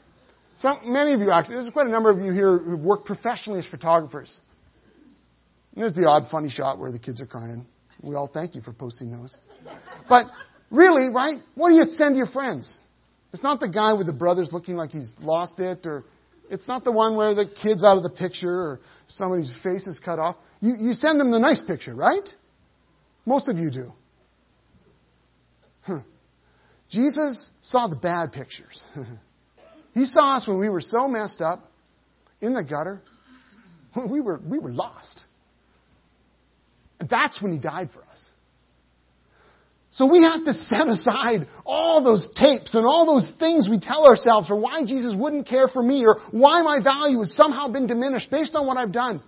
[0.56, 3.58] So many of you actually, there's quite a number of you here who work professionally
[3.58, 4.40] as photographers.
[5.76, 7.66] There's the odd funny shot where the kids are crying.
[8.02, 9.36] We all thank you for posting those.
[10.08, 10.26] But
[10.70, 11.38] really, right?
[11.54, 12.78] What do you send your friends?
[13.32, 16.04] It's not the guy with the brothers looking like he's lost it, or
[16.50, 19.98] it's not the one where the kid's out of the picture, or somebody's face is
[19.98, 20.36] cut off.
[20.60, 22.28] You, you send them the nice picture, right?
[23.26, 23.92] Most of you do.
[25.82, 26.00] Huh.
[26.90, 28.86] Jesus saw the bad pictures.
[29.94, 31.70] he saw us when we were so messed up,
[32.40, 33.00] in the gutter.
[34.10, 35.24] We were, we were lost.
[37.08, 38.30] That's when he died for us.
[39.90, 44.06] So we have to set aside all those tapes and all those things we tell
[44.06, 47.86] ourselves for why Jesus wouldn't care for me or why my value has somehow been
[47.86, 49.22] diminished based on what I've done.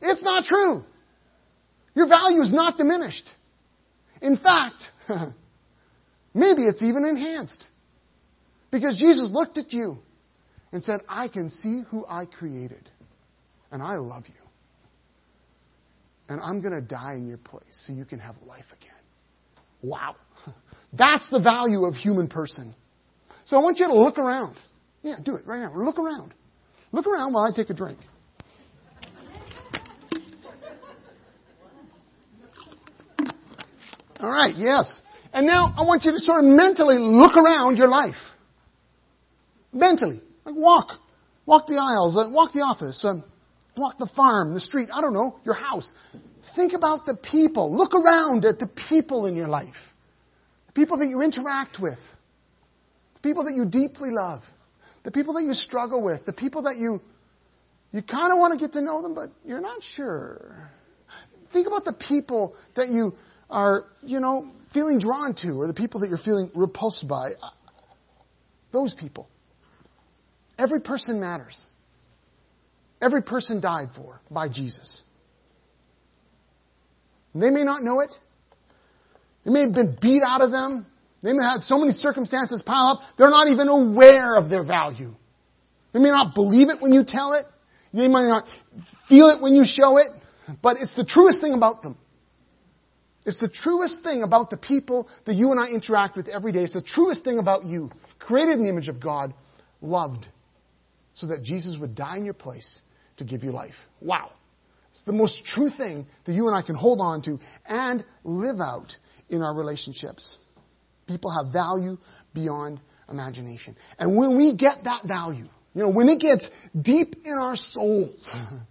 [0.00, 0.84] It's not true.
[1.94, 3.28] Your value is not diminished.
[4.20, 4.90] In fact,
[6.34, 7.66] maybe it's even enhanced.
[8.70, 9.98] Because Jesus looked at you
[10.70, 12.88] and said, I can see who I created,
[13.72, 14.41] and I love you.
[16.28, 18.90] And I'm going to die in your place so you can have life again.
[19.82, 20.16] Wow.
[20.92, 22.74] That's the value of human person.
[23.44, 24.56] So I want you to look around.
[25.02, 25.74] Yeah, do it right now.
[25.74, 26.32] Look around.
[26.92, 27.98] Look around while I take a drink.
[34.20, 35.00] All right, yes.
[35.32, 38.14] And now I want you to sort of mentally look around your life.
[39.72, 40.22] Mentally.
[40.44, 40.90] Like walk.
[41.44, 43.14] Walk the aisles, walk the office, uh,
[43.76, 45.90] walk the farm, the street, I don't know, your house.
[46.56, 47.76] Think about the people.
[47.76, 49.74] Look around at the people in your life.
[50.68, 51.98] The people that you interact with.
[53.14, 54.42] The people that you deeply love.
[55.04, 56.24] The people that you struggle with.
[56.26, 57.00] The people that you,
[57.92, 60.70] you kind of want to get to know them, but you're not sure.
[61.52, 63.14] Think about the people that you
[63.48, 67.30] are, you know, feeling drawn to or the people that you're feeling repulsed by.
[68.72, 69.28] Those people.
[70.58, 71.66] Every person matters.
[73.02, 75.02] Every person died for by Jesus.
[77.34, 78.14] They may not know it.
[79.44, 80.86] They may have been beat out of them.
[81.20, 84.64] They may have had so many circumstances pile up, they're not even aware of their
[84.64, 85.14] value.
[85.92, 87.44] They may not believe it when you tell it.
[87.92, 88.46] They might not
[89.08, 90.06] feel it when you show it.
[90.62, 91.96] But it's the truest thing about them.
[93.26, 96.60] It's the truest thing about the people that you and I interact with every day.
[96.60, 97.90] It's the truest thing about you.
[98.18, 99.34] Created in the image of God,
[99.80, 100.26] loved,
[101.14, 102.80] so that Jesus would die in your place
[103.22, 103.74] to give you life.
[104.00, 104.30] Wow.
[104.90, 108.60] It's the most true thing that you and I can hold on to and live
[108.60, 108.94] out
[109.28, 110.36] in our relationships.
[111.06, 111.96] People have value
[112.34, 113.76] beyond imagination.
[113.98, 118.28] And when we get that value, you know, when it gets deep in our souls,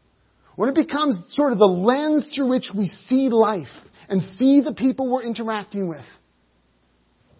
[0.55, 3.73] when it becomes sort of the lens through which we see life
[4.07, 6.05] and see the people we're interacting with,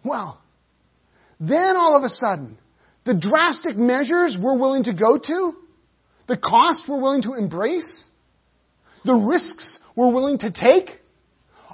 [0.03, 0.41] well,
[1.39, 2.57] then all of a sudden,
[3.03, 5.53] the drastic measures we're willing to go to,
[6.31, 8.05] the cost we're willing to embrace,
[9.03, 11.01] the risks we're willing to take,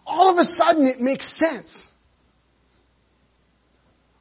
[0.04, 1.88] all of a sudden it makes sense.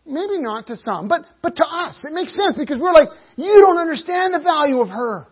[0.04, 3.46] Maybe not to some, but, but to us, it makes sense because we're like, you
[3.46, 5.26] don't understand the value of her.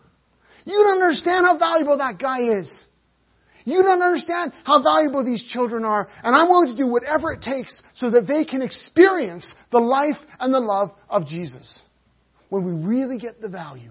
[0.65, 2.83] You don't understand how valuable that guy is.
[3.67, 7.43] You don't understand how valuable these children are, and I'm willing to do whatever it
[7.43, 11.83] takes so that they can experience the life and the love of Jesus.
[12.49, 13.91] When we really get the value,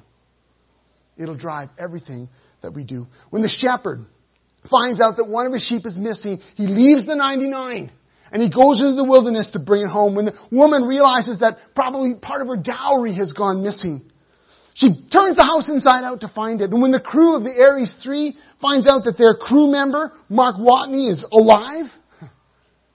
[1.18, 2.30] it'll drive everything
[2.62, 3.08] that we do.
[3.30, 4.06] When the shepherd
[4.70, 7.92] finds out that one of his sheep is missing, he leaves the 99
[8.32, 10.16] and he goes into the wilderness to bring it home.
[10.16, 14.02] When the woman realizes that probably part of her dowry has gone missing,
[14.74, 16.72] she turns the house inside out to find it.
[16.72, 20.56] And when the crew of the Ares 3 finds out that their crew member, Mark
[20.56, 21.86] Watney, is alive,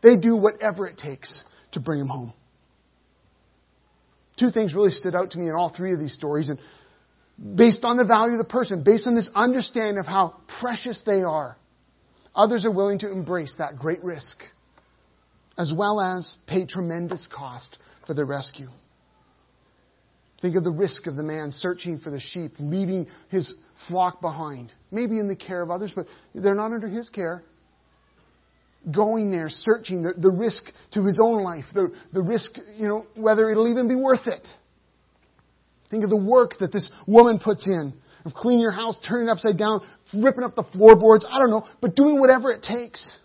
[0.02, 2.32] they do whatever it takes to bring him home.
[4.36, 6.58] Two things really stood out to me in all three of these stories, and
[7.54, 11.22] based on the value of the person, based on this understanding of how precious they
[11.22, 11.56] are,
[12.34, 14.42] others are willing to embrace that great risk
[15.58, 18.68] as well as pay tremendous cost for the rescue.
[20.40, 23.54] Think of the risk of the man searching for the sheep, leaving his
[23.88, 27.42] flock behind, maybe in the care of others, but they're not under his care.
[28.88, 33.06] Going there, searching, the, the risk to his own life, the, the risk, you know,
[33.16, 34.46] whether it'll even be worth it.
[35.90, 39.30] Think of the work that this woman puts in of cleaning your house, turning it
[39.30, 39.80] upside down,
[40.12, 43.16] ripping up the floorboards, I don't know, but doing whatever it takes.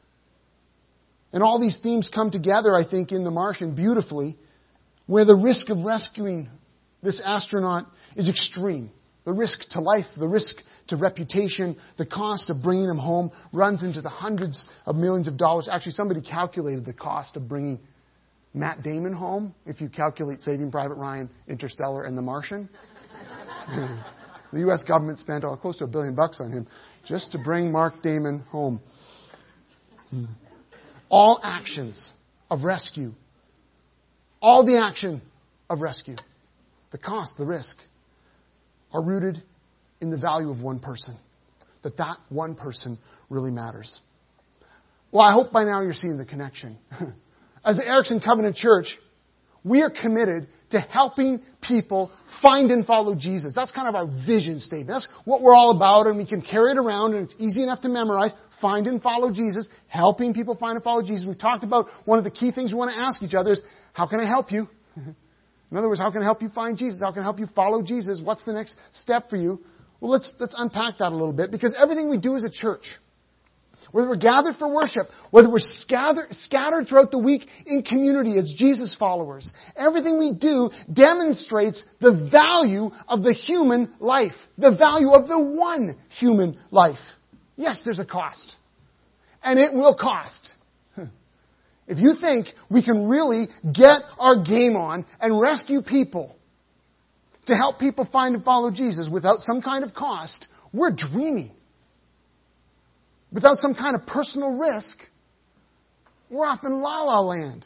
[1.34, 4.38] And all these themes come together, I think, in The Martian beautifully,
[5.08, 6.50] where the risk of rescuing
[7.02, 8.92] this astronaut is extreme.
[9.26, 10.56] The risk to life, the risk
[10.88, 15.38] to reputation, the cost of bringing him home runs into the hundreds of millions of
[15.38, 15.68] dollars.
[15.72, 17.80] Actually, somebody calculated the cost of bringing
[18.54, 22.70] Matt Damon home if you calculate Saving Private Ryan, Interstellar, and The Martian.
[24.54, 24.84] the U.S.
[24.84, 26.68] government spent oh, close to a billion bucks on him
[27.06, 28.80] just to bring Mark Damon home.
[30.10, 30.26] Hmm.
[31.10, 32.12] All actions
[32.50, 33.14] of rescue,
[34.42, 35.22] all the action
[35.70, 36.16] of rescue
[36.94, 37.76] the cost, the risk,
[38.94, 39.42] are rooted
[40.00, 41.18] in the value of one person.
[41.82, 44.00] That that one person really matters.
[45.12, 46.78] Well, I hope by now you're seeing the connection.
[47.66, 48.98] As the Erickson Covenant Church,
[49.64, 53.54] we are committed to helping people find and follow Jesus.
[53.56, 54.90] That's kind of our vision statement.
[54.90, 57.82] That's what we're all about, and we can carry it around, and it's easy enough
[57.82, 58.32] to memorize.
[58.60, 61.28] Find and follow Jesus, helping people find and follow Jesus.
[61.28, 63.62] We talked about one of the key things we want to ask each other is,
[63.94, 64.68] how can I help you?
[64.98, 67.02] In other words, how can I help you find Jesus?
[67.02, 68.22] How can I help you follow Jesus?
[68.22, 69.60] What's the next step for you?
[70.00, 72.96] Well, let's, let's unpack that a little bit because everything we do as a church,
[73.94, 78.52] whether we're gathered for worship, whether we're scattered, scattered throughout the week in community as
[78.58, 85.28] Jesus followers, everything we do demonstrates the value of the human life, the value of
[85.28, 86.98] the one human life.
[87.56, 88.56] Yes, there's a cost.
[89.44, 90.52] And it will cost.
[91.86, 96.36] If you think we can really get our game on and rescue people
[97.46, 101.52] to help people find and follow Jesus without some kind of cost, we're dreaming.
[103.34, 104.98] Without some kind of personal risk,
[106.30, 107.66] we're off in la la land.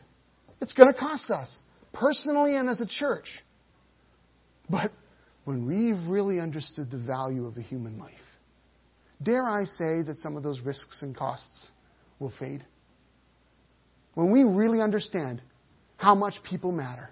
[0.62, 1.56] It's going to cost us,
[1.93, 3.43] personally and as a church.
[4.69, 4.91] But
[5.45, 8.13] when we've really understood the value of a human life,
[9.21, 11.71] dare I say that some of those risks and costs
[12.19, 12.65] will fade?
[14.17, 15.39] when we really understand
[15.95, 17.08] how much people matter,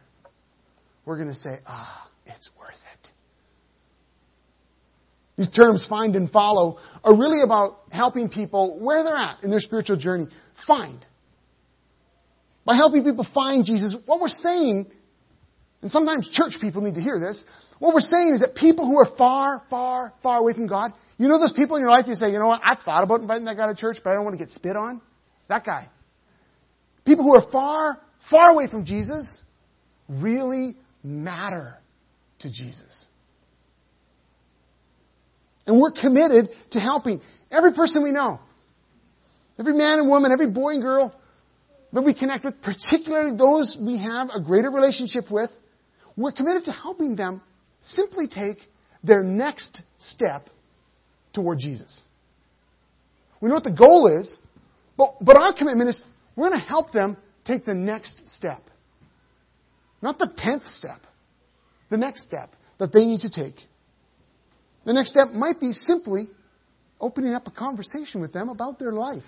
[1.06, 3.12] we're going to say, ah, it's worth it.
[5.38, 9.60] These terms, find and follow, are really about helping people where they're at in their
[9.60, 10.28] spiritual journey
[10.66, 11.06] find.
[12.64, 14.88] By helping people find Jesus, what we're saying,
[15.82, 17.44] and sometimes church people need to hear this,
[17.80, 21.28] what we're saying is that people who are far, far, far away from God, you
[21.28, 23.46] know those people in your life you say, you know what, I thought about inviting
[23.46, 25.02] that guy to church, but I don't want to get spit on?
[25.50, 25.90] That guy.
[27.06, 29.42] People who are far, far away from Jesus
[30.10, 31.78] really matter
[32.40, 33.08] to Jesus.
[35.68, 38.40] And we're committed to helping every person we know.
[39.58, 41.16] Every man and woman, every boy and girl
[41.94, 45.50] that we connect with, particularly those we have a greater relationship with,
[46.18, 47.42] we're committed to helping them
[47.82, 48.58] simply take
[49.04, 50.50] their next step
[51.34, 52.02] toward Jesus.
[53.40, 54.38] We know what the goal is,
[54.98, 56.02] but, but our commitment is
[56.36, 58.62] we're going to help them take the next step.
[60.02, 61.02] Not the tenth step.
[61.90, 63.56] The next step that they need to take.
[64.86, 66.30] The next step might be simply
[67.02, 69.24] opening up a conversation with them about their life,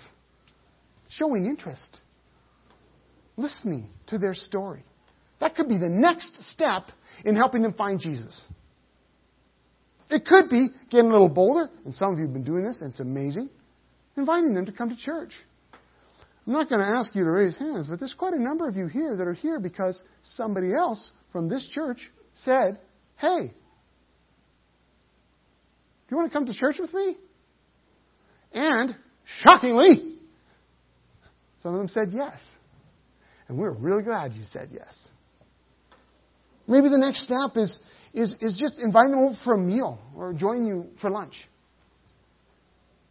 [1.08, 2.00] showing interest,
[3.36, 4.84] listening to their story.
[5.40, 6.84] That could be the next step
[7.24, 8.44] in helping them find Jesus.
[10.10, 12.80] It could be getting a little bolder, and some of you have been doing this,
[12.80, 13.50] and it's amazing,
[14.16, 15.34] inviting them to come to church.
[16.46, 18.76] I'm not going to ask you to raise hands, but there's quite a number of
[18.76, 22.78] you here that are here because somebody else from this church said,
[23.16, 23.52] Hey,
[26.10, 27.16] you want to come to church with me?
[28.52, 30.16] And, shockingly,
[31.58, 32.40] some of them said yes.
[33.48, 35.08] And we're really glad you said yes.
[36.66, 37.78] Maybe the next step is,
[38.12, 41.48] is, is just inviting them over for a meal or join you for lunch.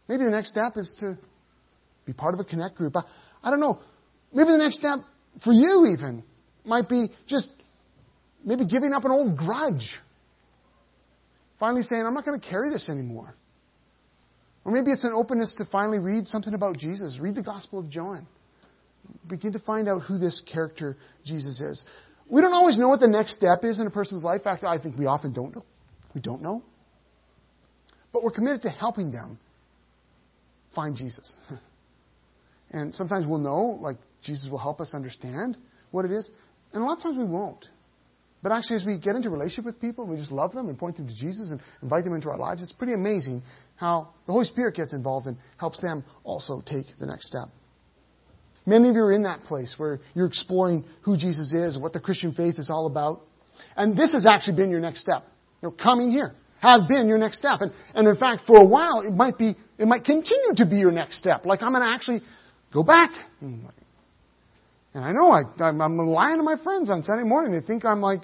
[0.08, 1.18] Maybe the next step is to
[2.06, 2.96] be part of a connect group.
[2.96, 3.02] I,
[3.42, 3.80] I don't know.
[4.32, 5.00] Maybe the next step
[5.44, 6.22] for you even
[6.64, 7.50] might be just
[8.44, 9.94] maybe giving up an old grudge.
[11.58, 13.34] Finally saying, I'm not going to carry this anymore.
[14.64, 17.18] Or maybe it's an openness to finally read something about Jesus.
[17.20, 18.26] Read the Gospel of John.
[19.26, 21.84] Begin to find out who this character Jesus is.
[22.28, 24.42] We don't always know what the next step is in a person's life.
[24.44, 25.64] Actually, I think we often don't know.
[26.14, 26.62] We don't know.
[28.12, 29.38] But we're committed to helping them
[30.74, 31.36] find Jesus.
[32.70, 35.56] And sometimes we'll know, like Jesus will help us understand
[35.90, 36.30] what it is.
[36.72, 37.64] And a lot of times we won't.
[38.42, 40.96] But actually, as we get into relationship with people, we just love them and point
[40.96, 42.62] them to Jesus and invite them into our lives.
[42.62, 43.42] It's pretty amazing
[43.76, 47.48] how the Holy Spirit gets involved and helps them also take the next step.
[48.64, 51.92] Many of you are in that place where you're exploring who Jesus is and what
[51.92, 53.22] the Christian faith is all about.
[53.76, 55.24] And this has actually been your next step.
[55.62, 57.60] You know, coming here has been your next step.
[57.60, 60.76] And, and in fact, for a while, it might be, it might continue to be
[60.76, 61.46] your next step.
[61.46, 62.22] Like I'm going to actually
[62.72, 63.10] go back.
[63.40, 63.64] And
[65.04, 67.52] I know I, I'm, I'm lying to my friends on Sunday morning.
[67.52, 68.22] They think I'm like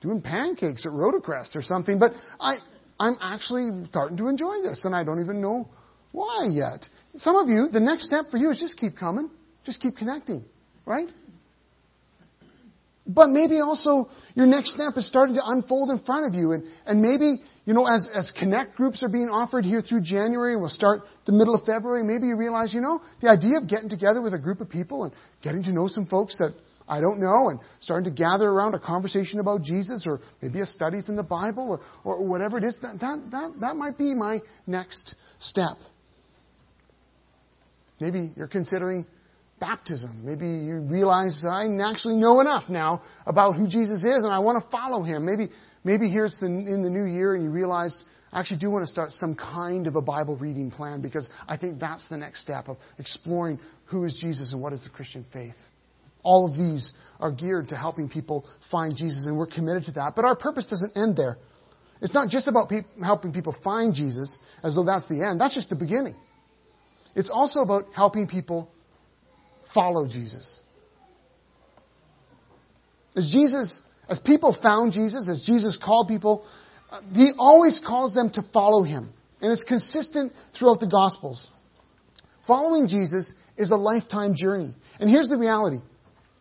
[0.00, 1.98] doing pancakes at Rotocrest or something.
[1.98, 2.56] But I,
[2.98, 5.68] I'm actually starting to enjoy this, and I don't even know
[6.12, 6.88] why yet.
[7.16, 9.30] Some of you, the next step for you is just keep coming,
[9.64, 10.44] just keep connecting,
[10.86, 11.08] right?
[13.06, 16.52] But maybe also your next step is starting to unfold in front of you.
[16.52, 20.54] And, and maybe, you know, as, as connect groups are being offered here through January
[20.54, 23.68] and we'll start the middle of February, maybe you realize, you know, the idea of
[23.68, 26.52] getting together with a group of people and getting to know some folks that
[26.88, 30.66] I don't know and starting to gather around a conversation about Jesus or maybe a
[30.66, 34.16] study from the Bible or, or whatever it is, that, that, that, that might be
[34.16, 35.76] my next step.
[38.00, 39.06] Maybe you're considering
[39.60, 40.24] baptism.
[40.24, 44.60] Maybe you realize I actually know enough now about who Jesus is and I want
[44.60, 45.24] to follow him.
[45.24, 45.52] Maybe,
[45.84, 47.96] maybe here's the, in the new year and you realize
[48.32, 51.56] I actually do want to start some kind of a Bible reading plan because I
[51.56, 55.26] think that's the next step of exploring who is Jesus and what is the Christian
[55.32, 55.56] faith.
[56.22, 60.14] All of these are geared to helping people find Jesus and we're committed to that.
[60.14, 61.38] But our purpose doesn't end there.
[62.00, 65.40] It's not just about pe- helping people find Jesus as though that's the end.
[65.40, 66.14] That's just the beginning.
[67.14, 68.70] It's also about helping people
[69.74, 70.58] follow Jesus.
[73.16, 76.44] As Jesus, as people found Jesus, as Jesus called people,
[77.12, 79.12] he always calls them to follow him.
[79.40, 81.48] And it's consistent throughout the Gospels.
[82.46, 84.74] Following Jesus is a lifetime journey.
[84.98, 85.78] And here's the reality.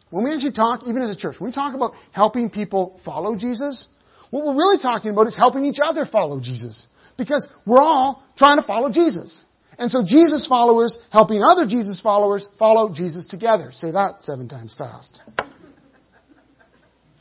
[0.10, 3.36] When we actually talk, even as a church, when we talk about helping people follow
[3.36, 3.88] Jesus,
[4.32, 6.88] what we're really talking about is helping each other follow Jesus.
[7.18, 9.46] Because we're all trying to follow Jesus.
[9.78, 13.72] And so Jesus followers helping other Jesus followers follow Jesus together.
[13.72, 15.22] Say that seven times fast.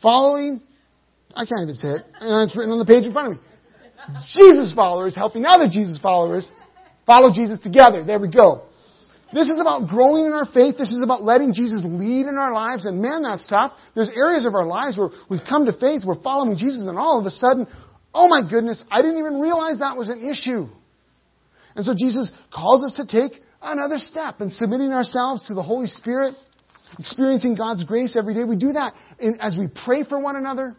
[0.03, 0.61] Following,
[1.35, 3.41] I can't even say it, and it's written on the page in front of me.
[4.35, 6.51] Jesus followers helping other Jesus followers
[7.07, 8.05] follow Jesus together.
[8.05, 8.63] There we go.
[9.33, 10.79] This is about growing in our faith.
[10.79, 12.87] This is about letting Jesus lead in our lives.
[12.87, 13.73] And man, that's tough.
[13.95, 17.19] There's areas of our lives where we've come to faith, we're following Jesus, and all
[17.19, 17.67] of a sudden,
[18.15, 20.69] oh my goodness, I didn't even realize that was an issue.
[21.77, 25.87] And so Jesus calls us to take another step in submitting ourselves to the Holy
[25.87, 26.35] Spirit,
[26.99, 28.45] experiencing God's grace every day.
[28.45, 30.77] We do that in, as we pray for one another,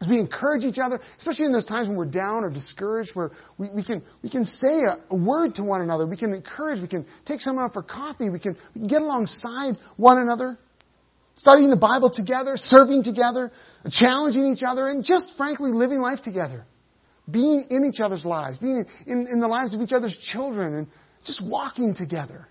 [0.00, 3.30] as we encourage each other, especially in those times when we're down or discouraged, where
[3.56, 6.06] we, we can, we can say a, a, word to one another.
[6.06, 6.82] We can encourage.
[6.82, 8.28] We can take someone out for coffee.
[8.28, 10.58] We can, we can get alongside one another,
[11.36, 13.50] studying the Bible together, serving together,
[13.90, 16.66] challenging each other, and just frankly living life together
[17.30, 20.86] being in each other's lives, being in, in the lives of each other's children, and
[21.24, 22.46] just walking together.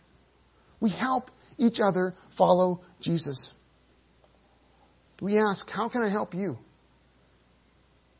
[0.79, 3.53] We help each other follow Jesus.
[5.21, 6.57] We ask, How can I help you?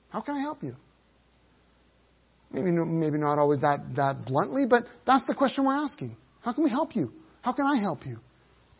[0.10, 0.76] How can I help you?
[2.52, 6.16] Maybe, maybe not always that, that bluntly, but that's the question we're asking.
[6.42, 7.12] How can we help you?
[7.42, 8.20] How can I help you?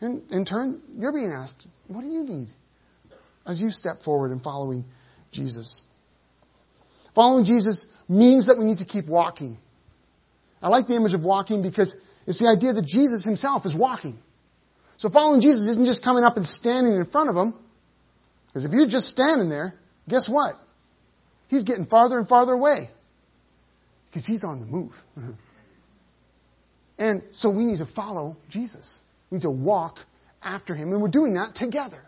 [0.00, 2.48] And in turn, you're being asked, What do you need
[3.46, 4.84] as you step forward in following
[5.32, 5.80] Jesus?
[7.14, 9.58] Following Jesus means that we need to keep walking.
[10.62, 11.94] I like the image of walking because
[12.26, 14.18] it's the idea that Jesus himself is walking.
[14.98, 17.54] So following Jesus isn't just coming up and standing in front of him.
[18.46, 19.74] Because if you're just standing there,
[20.08, 20.54] guess what?
[21.48, 22.90] He's getting farther and farther away.
[24.06, 24.92] Because he's on the move.
[26.98, 28.98] and so we need to follow Jesus.
[29.30, 29.98] We need to walk
[30.42, 30.92] after him.
[30.92, 32.00] And we're doing that together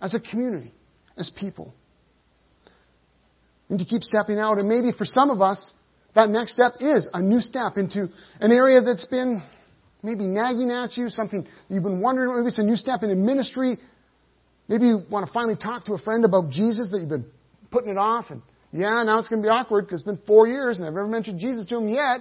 [0.00, 0.72] as a community,
[1.16, 1.74] as people
[3.68, 4.58] and to keep stepping out.
[4.58, 5.72] And maybe for some of us,
[6.14, 8.08] that next step is a new step into
[8.40, 9.42] an area that's been
[10.02, 13.78] maybe nagging at you, something you've been wondering, maybe it's a new step into ministry.
[14.68, 17.26] Maybe you want to finally talk to a friend about Jesus that you've been
[17.70, 18.30] putting it off.
[18.30, 18.42] And
[18.72, 21.08] yeah, now it's going to be awkward because it's been four years and I've never
[21.08, 22.20] mentioned Jesus to him yet.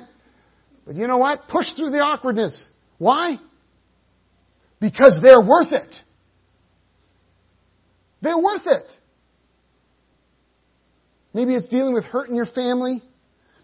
[0.86, 1.48] But you know what?
[1.50, 2.70] Push through the awkwardness.
[2.98, 3.38] Why?
[4.80, 5.96] Because they're worth it.
[8.22, 8.92] They're worth it.
[11.34, 13.04] Maybe it's dealing with hurt in your family.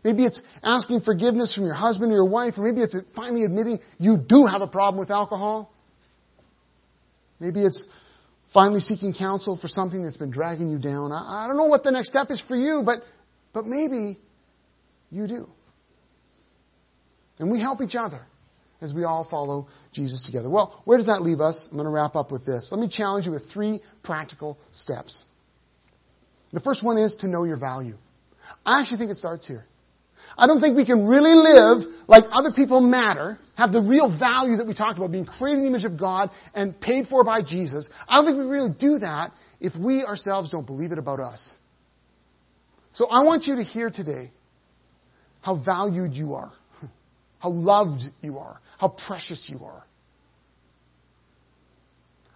[0.03, 3.79] Maybe it's asking forgiveness from your husband or your wife, or maybe it's finally admitting
[3.97, 5.71] you do have a problem with alcohol.
[7.39, 7.85] Maybe it's
[8.53, 11.11] finally seeking counsel for something that's been dragging you down.
[11.11, 13.01] I, I don't know what the next step is for you, but,
[13.53, 14.19] but maybe
[15.09, 15.49] you do.
[17.39, 18.21] And we help each other
[18.81, 20.49] as we all follow Jesus together.
[20.49, 21.67] Well, where does that leave us?
[21.71, 22.67] I'm going to wrap up with this.
[22.71, 25.23] Let me challenge you with three practical steps.
[26.51, 27.97] The first one is to know your value.
[28.65, 29.65] I actually think it starts here.
[30.37, 34.57] I don't think we can really live like other people matter, have the real value
[34.57, 37.41] that we talked about, being created in the image of God and paid for by
[37.43, 37.89] Jesus.
[38.07, 41.53] I don't think we really do that if we ourselves don't believe it about us.
[42.93, 44.31] So I want you to hear today
[45.41, 46.51] how valued you are,
[47.39, 49.83] how loved you are, how precious you are.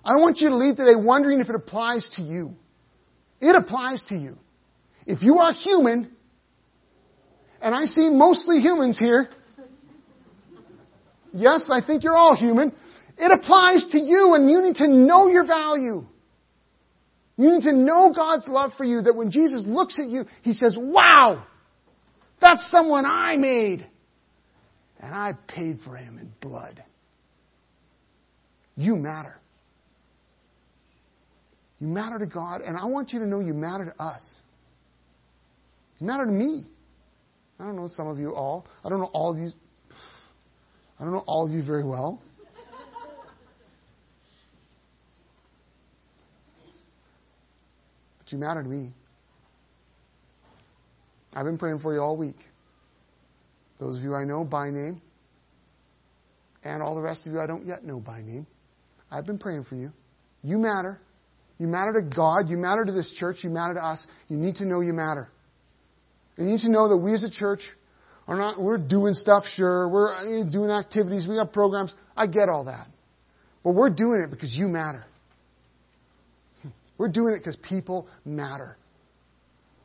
[0.04, 2.54] I don't want you to leave today wondering if it applies to you.
[3.42, 4.38] It applies to you.
[5.06, 6.16] If you are human,
[7.62, 9.30] and I see mostly humans here,
[11.34, 12.74] yes, I think you're all human,
[13.18, 16.06] it applies to you and you need to know your value.
[17.36, 20.54] You need to know God's love for you that when Jesus looks at you, He
[20.54, 21.46] says, wow,
[22.42, 23.86] that's someone I made.
[25.00, 26.84] And I paid for him in blood.
[28.76, 29.38] You matter.
[31.80, 34.40] You matter to God, and I want you to know you matter to us.
[36.00, 36.66] You matter to me.
[37.60, 38.68] I don't know some of you all.
[38.84, 39.50] I don't know all of you.
[41.00, 42.22] I don't know all of you very well.
[48.20, 48.94] But you matter to me.
[51.34, 52.38] I've been praying for you all week.
[53.80, 55.02] Those of you I know by name,
[56.64, 58.48] and all the rest of you I don't yet know by name.
[59.12, 59.92] I've been praying for you.
[60.42, 61.00] You matter.
[61.60, 62.50] You matter to God.
[62.50, 63.44] You matter to this church.
[63.44, 64.06] You matter to us.
[64.28, 65.30] You need to know you matter.
[66.38, 67.62] You need to know that we as a church
[68.28, 69.88] are not, we're doing stuff, sure.
[69.88, 71.28] We're uh, doing activities.
[71.28, 71.96] We got programs.
[72.16, 72.88] I get all that.
[73.64, 75.06] But we're doing it because you matter.
[76.98, 78.78] We're doing it because people matter.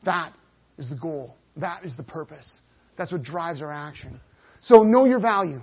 [0.03, 0.33] That
[0.77, 1.35] is the goal.
[1.57, 2.59] That is the purpose.
[2.97, 4.19] That's what drives our action.
[4.61, 5.61] So know your value.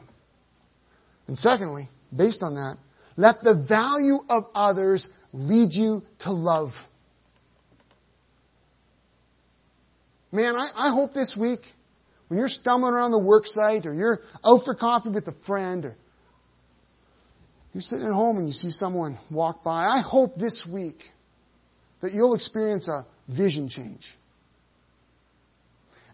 [1.26, 2.76] And secondly, based on that,
[3.16, 6.70] let the value of others lead you to love.
[10.32, 11.60] Man, I, I hope this week,
[12.28, 15.84] when you're stumbling around the work site or you're out for coffee with a friend
[15.84, 15.96] or
[17.74, 20.98] you're sitting at home and you see someone walk by, I hope this week
[22.00, 24.06] that you'll experience a vision change.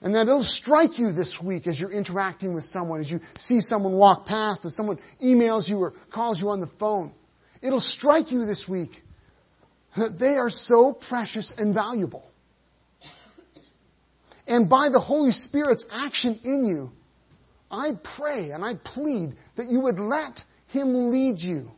[0.00, 3.60] And that it'll strike you this week as you're interacting with someone, as you see
[3.60, 7.12] someone walk past, as someone emails you or calls you on the phone.
[7.62, 8.90] It'll strike you this week
[9.96, 12.24] that they are so precious and valuable.
[14.46, 16.90] And by the Holy Spirit's action in you,
[17.70, 21.70] I pray and I plead that you would let Him lead you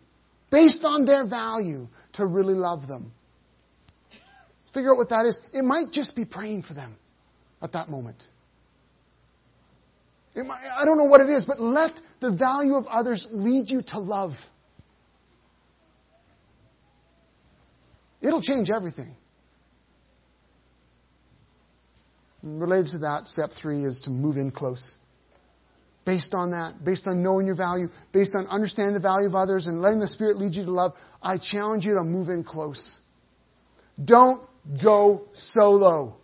[0.50, 3.12] based on their value to really love them.
[4.74, 5.40] Figure out what that is.
[5.52, 6.96] It might just be praying for them
[7.62, 8.22] at that moment.
[10.36, 13.82] Might, I don't know what it is, but let the value of others lead you
[13.88, 14.34] to love.
[18.20, 19.08] It'll change everything.
[19.08, 19.16] And
[22.42, 24.96] related to that, step three is to move in close.
[26.04, 29.66] Based on that, based on knowing your value, based on understanding the value of others
[29.66, 32.96] and letting the Spirit lead you to love, I challenge you to move in close.
[34.02, 34.42] Don't
[34.82, 36.16] go solo.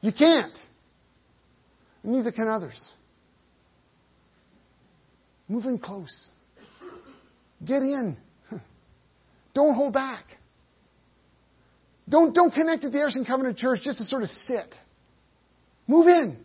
[0.00, 0.56] You can't.
[2.02, 2.90] Neither can others.
[5.48, 6.28] Move in close.
[7.64, 8.16] Get in.
[9.54, 10.37] Don't hold back.
[12.08, 14.74] Don't, don't connect at the Anderson Covenant Church just to sort of sit.
[15.86, 16.38] Move in.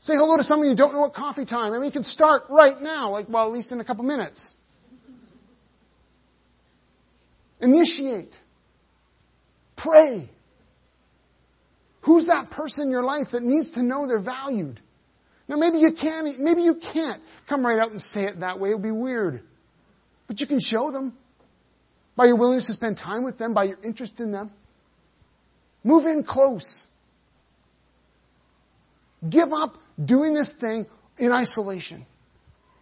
[0.00, 1.72] Say hello to someone you don't know at coffee time.
[1.72, 4.54] I mean, you can start right now, like, well, at least in a couple minutes.
[7.60, 8.36] Initiate.
[9.76, 10.30] Pray.
[12.02, 14.80] Who's that person in your life that needs to know they're valued?
[15.48, 18.70] Now maybe you can, maybe you can't come right out and say it that way.
[18.70, 19.42] It would be weird.
[20.26, 21.16] But you can show them
[22.18, 24.50] by your willingness to spend time with them, by your interest in them.
[25.84, 26.84] Move in close.
[29.26, 32.04] Give up doing this thing in isolation.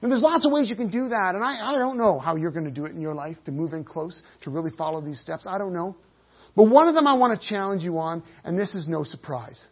[0.01, 2.37] And there's lots of ways you can do that, and I, I don't know how
[2.37, 5.03] you're going to do it in your life to move in close, to really follow
[5.03, 5.47] these steps.
[5.47, 5.97] I don't know.
[6.55, 9.69] But one of them I want to challenge you on, and this is no surprise.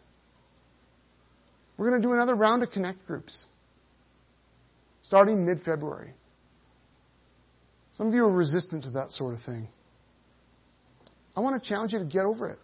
[1.77, 3.45] We're going to do another round of Connect groups
[5.01, 6.13] starting mid February.
[7.95, 9.67] Some of you are resistant to that sort of thing.
[11.35, 12.59] I want to challenge you to get over it.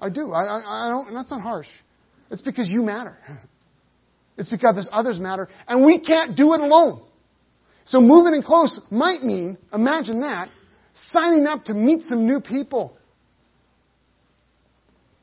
[0.00, 0.32] I do.
[0.32, 1.68] I, I, I don't, and that's not harsh.
[2.30, 3.16] It's because you matter.
[4.38, 7.02] It's because others matter, and we can't do it alone.
[7.86, 10.50] So moving in close might mean, imagine that,
[10.92, 12.98] signing up to meet some new people,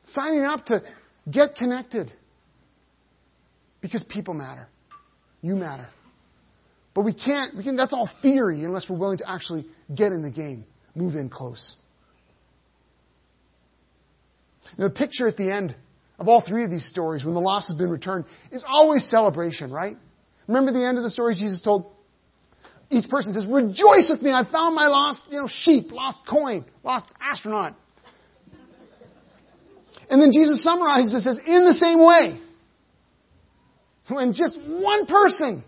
[0.02, 0.82] signing up to
[1.30, 2.12] get connected
[3.80, 4.66] because people matter.
[5.42, 5.86] You matter.
[6.94, 10.22] But we can't, we can, that's all theory unless we're willing to actually get in
[10.22, 10.64] the game,
[10.94, 11.74] move in close.
[14.78, 15.74] Now, the picture at the end
[16.18, 19.72] of all three of these stories, when the loss has been returned, is always celebration,
[19.72, 19.96] right?
[20.46, 21.90] Remember the end of the story Jesus told?
[22.90, 26.64] Each person says, rejoice with me, I found my lost, you know, sheep, lost coin,
[26.84, 27.74] lost astronaut.
[30.08, 32.40] And then Jesus summarizes it says, in the same way,
[34.08, 35.64] when just one person,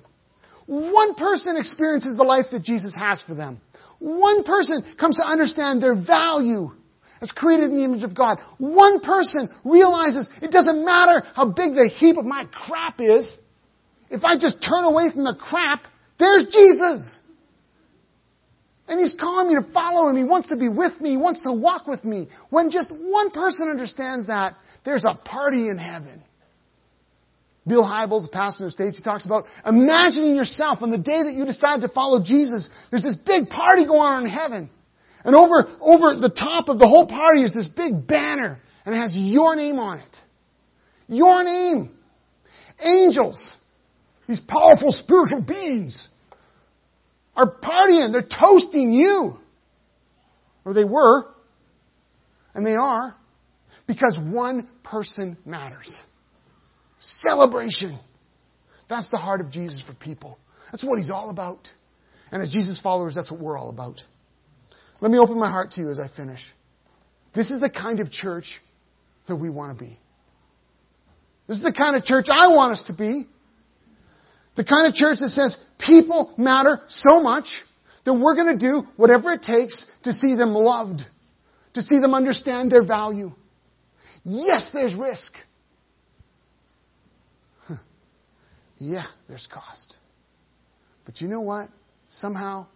[0.66, 3.60] one person experiences the life that Jesus has for them,
[3.98, 6.72] one person comes to understand their value
[7.20, 11.74] as created in the image of God, one person realizes it doesn't matter how big
[11.74, 13.34] the heap of my crap is,
[14.10, 15.86] if I just turn away from the crap,
[16.18, 17.20] there's Jesus.
[18.88, 20.16] And He's calling me to follow Him.
[20.16, 21.10] He wants to be with me.
[21.10, 22.28] He wants to walk with me.
[22.50, 24.54] When just one person understands that,
[24.84, 26.22] there's a party in heaven.
[27.66, 31.22] Bill Hybels, a pastor in the States, he talks about imagining yourself on the day
[31.24, 34.70] that you decide to follow Jesus, there's this big party going on in heaven.
[35.24, 38.98] And over, over the top of the whole party is this big banner, and it
[38.98, 40.16] has your name on it.
[41.08, 41.90] Your name.
[42.80, 43.56] Angels.
[44.28, 46.08] These powerful spiritual beings
[47.34, 48.12] are partying.
[48.12, 49.34] They're toasting you.
[50.64, 51.26] Or they were.
[52.54, 53.16] And they are.
[53.86, 55.96] Because one person matters.
[57.06, 57.98] Celebration.
[58.88, 60.38] That's the heart of Jesus for people.
[60.70, 61.68] That's what he's all about.
[62.32, 64.02] And as Jesus followers, that's what we're all about.
[65.00, 66.40] Let me open my heart to you as I finish.
[67.34, 68.60] This is the kind of church
[69.28, 69.98] that we want to be.
[71.46, 73.28] This is the kind of church I want us to be.
[74.56, 77.62] The kind of church that says people matter so much
[78.04, 81.02] that we're going to do whatever it takes to see them loved,
[81.74, 83.32] to see them understand their value.
[84.24, 85.34] Yes, there's risk.
[88.78, 89.96] Yeah, there's cost.
[91.04, 91.68] But you know what?
[92.08, 92.66] Somehow,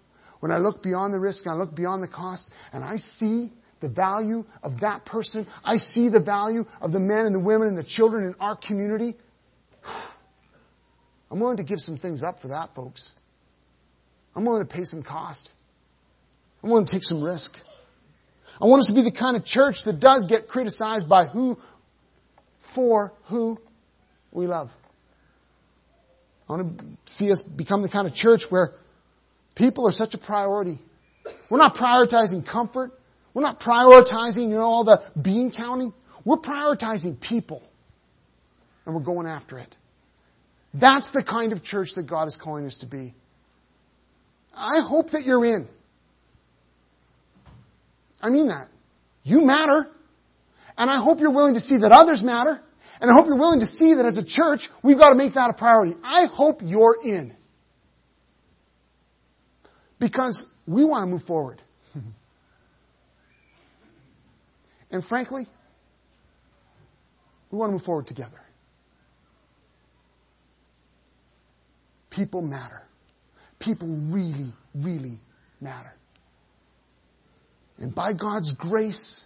[0.40, 3.88] when I look beyond the risk I look beyond the cost and I see the
[3.88, 7.78] value of that person, I see the value of the men and the women and
[7.78, 9.16] the children in our community,
[11.30, 13.12] I'm willing to give some things up for that, folks.
[14.34, 15.50] I'm willing to pay some cost.
[16.62, 17.52] I'm willing to take some risk.
[18.60, 21.56] I want us to be the kind of church that does get criticized by who,
[22.74, 23.58] for who
[24.30, 24.70] we love.
[26.50, 28.72] I want to see us become the kind of church where
[29.54, 30.80] people are such a priority.
[31.48, 32.90] We're not prioritizing comfort.
[33.32, 35.92] We're not prioritizing, you know, all the bean counting.
[36.24, 37.62] We're prioritizing people.
[38.84, 39.72] And we're going after it.
[40.74, 43.14] That's the kind of church that God is calling us to be.
[44.52, 45.68] I hope that you're in.
[48.20, 48.66] I mean that.
[49.22, 49.86] You matter.
[50.76, 52.60] And I hope you're willing to see that others matter.
[53.00, 55.34] And I hope you're willing to see that as a church, we've got to make
[55.34, 55.94] that a priority.
[56.04, 57.34] I hope you're in.
[59.98, 61.62] Because we want to move forward.
[64.90, 65.46] and frankly,
[67.50, 68.40] we want to move forward together.
[72.10, 72.82] People matter.
[73.58, 75.20] People really, really
[75.60, 75.92] matter.
[77.78, 79.24] And by God's grace,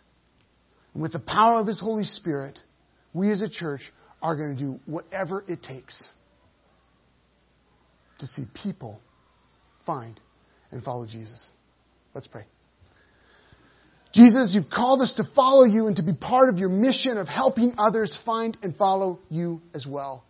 [0.92, 2.58] and with the power of His Holy Spirit,
[3.14, 3.80] we as a church
[4.20, 6.10] are going to do whatever it takes
[8.18, 9.00] to see people
[9.86, 10.20] find
[10.70, 11.50] and follow Jesus.
[12.14, 12.44] Let's pray.
[14.12, 17.28] Jesus, you've called us to follow you and to be part of your mission of
[17.28, 20.24] helping others find and follow you as well.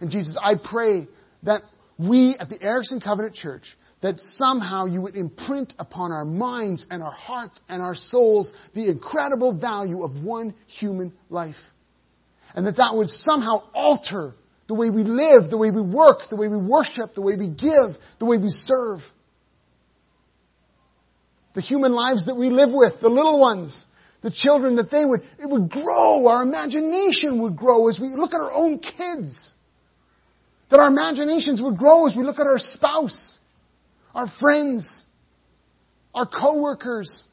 [0.00, 1.06] And Jesus, I pray
[1.44, 1.62] that
[1.98, 7.02] we at the Erickson Covenant Church, that somehow you would imprint upon our minds and
[7.02, 11.56] our hearts and our souls the incredible value of one human life.
[12.54, 14.34] And that that would somehow alter
[14.66, 17.48] the way we live, the way we work, the way we worship, the way we
[17.48, 18.98] give, the way we serve.
[21.54, 23.86] The human lives that we live with, the little ones,
[24.22, 28.34] the children, that they would, it would grow, our imagination would grow as we look
[28.34, 29.52] at our own kids.
[30.70, 33.38] That our imaginations would grow as we look at our spouse,
[34.14, 35.04] our friends,
[36.14, 37.26] our coworkers,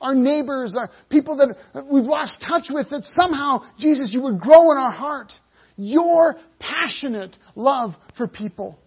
[0.00, 4.72] our neighbors, our people that we've lost touch with, that somehow, Jesus, you would grow
[4.72, 5.32] in our heart
[5.76, 8.78] your passionate love for people.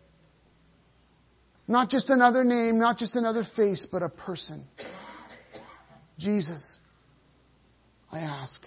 [1.67, 4.65] Not just another name, not just another face, but a person.
[6.19, 6.77] Jesus,
[8.11, 8.63] I ask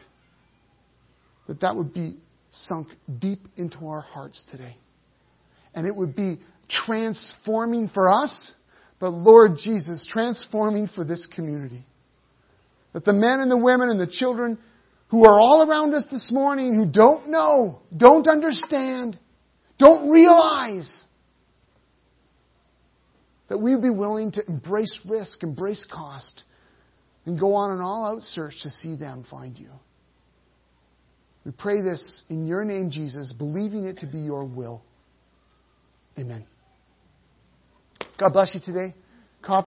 [1.46, 2.16] that that would be
[2.50, 2.88] sunk
[3.18, 4.76] deep into our hearts today
[5.76, 8.52] and it would be transforming for us,
[8.98, 11.84] but Lord Jesus, transforming for this community.
[12.96, 14.56] That the men and the women and the children
[15.08, 19.18] who are all around us this morning who don't know, don't understand,
[19.78, 21.04] don't realize
[23.50, 26.44] That we would be willing to embrace risk, embrace cost,
[27.26, 29.68] and go on an all out search to see them find you.
[31.44, 34.82] We pray this in your name, Jesus, believing it to be your will.
[36.18, 36.46] Amen.
[38.18, 38.94] God bless you today.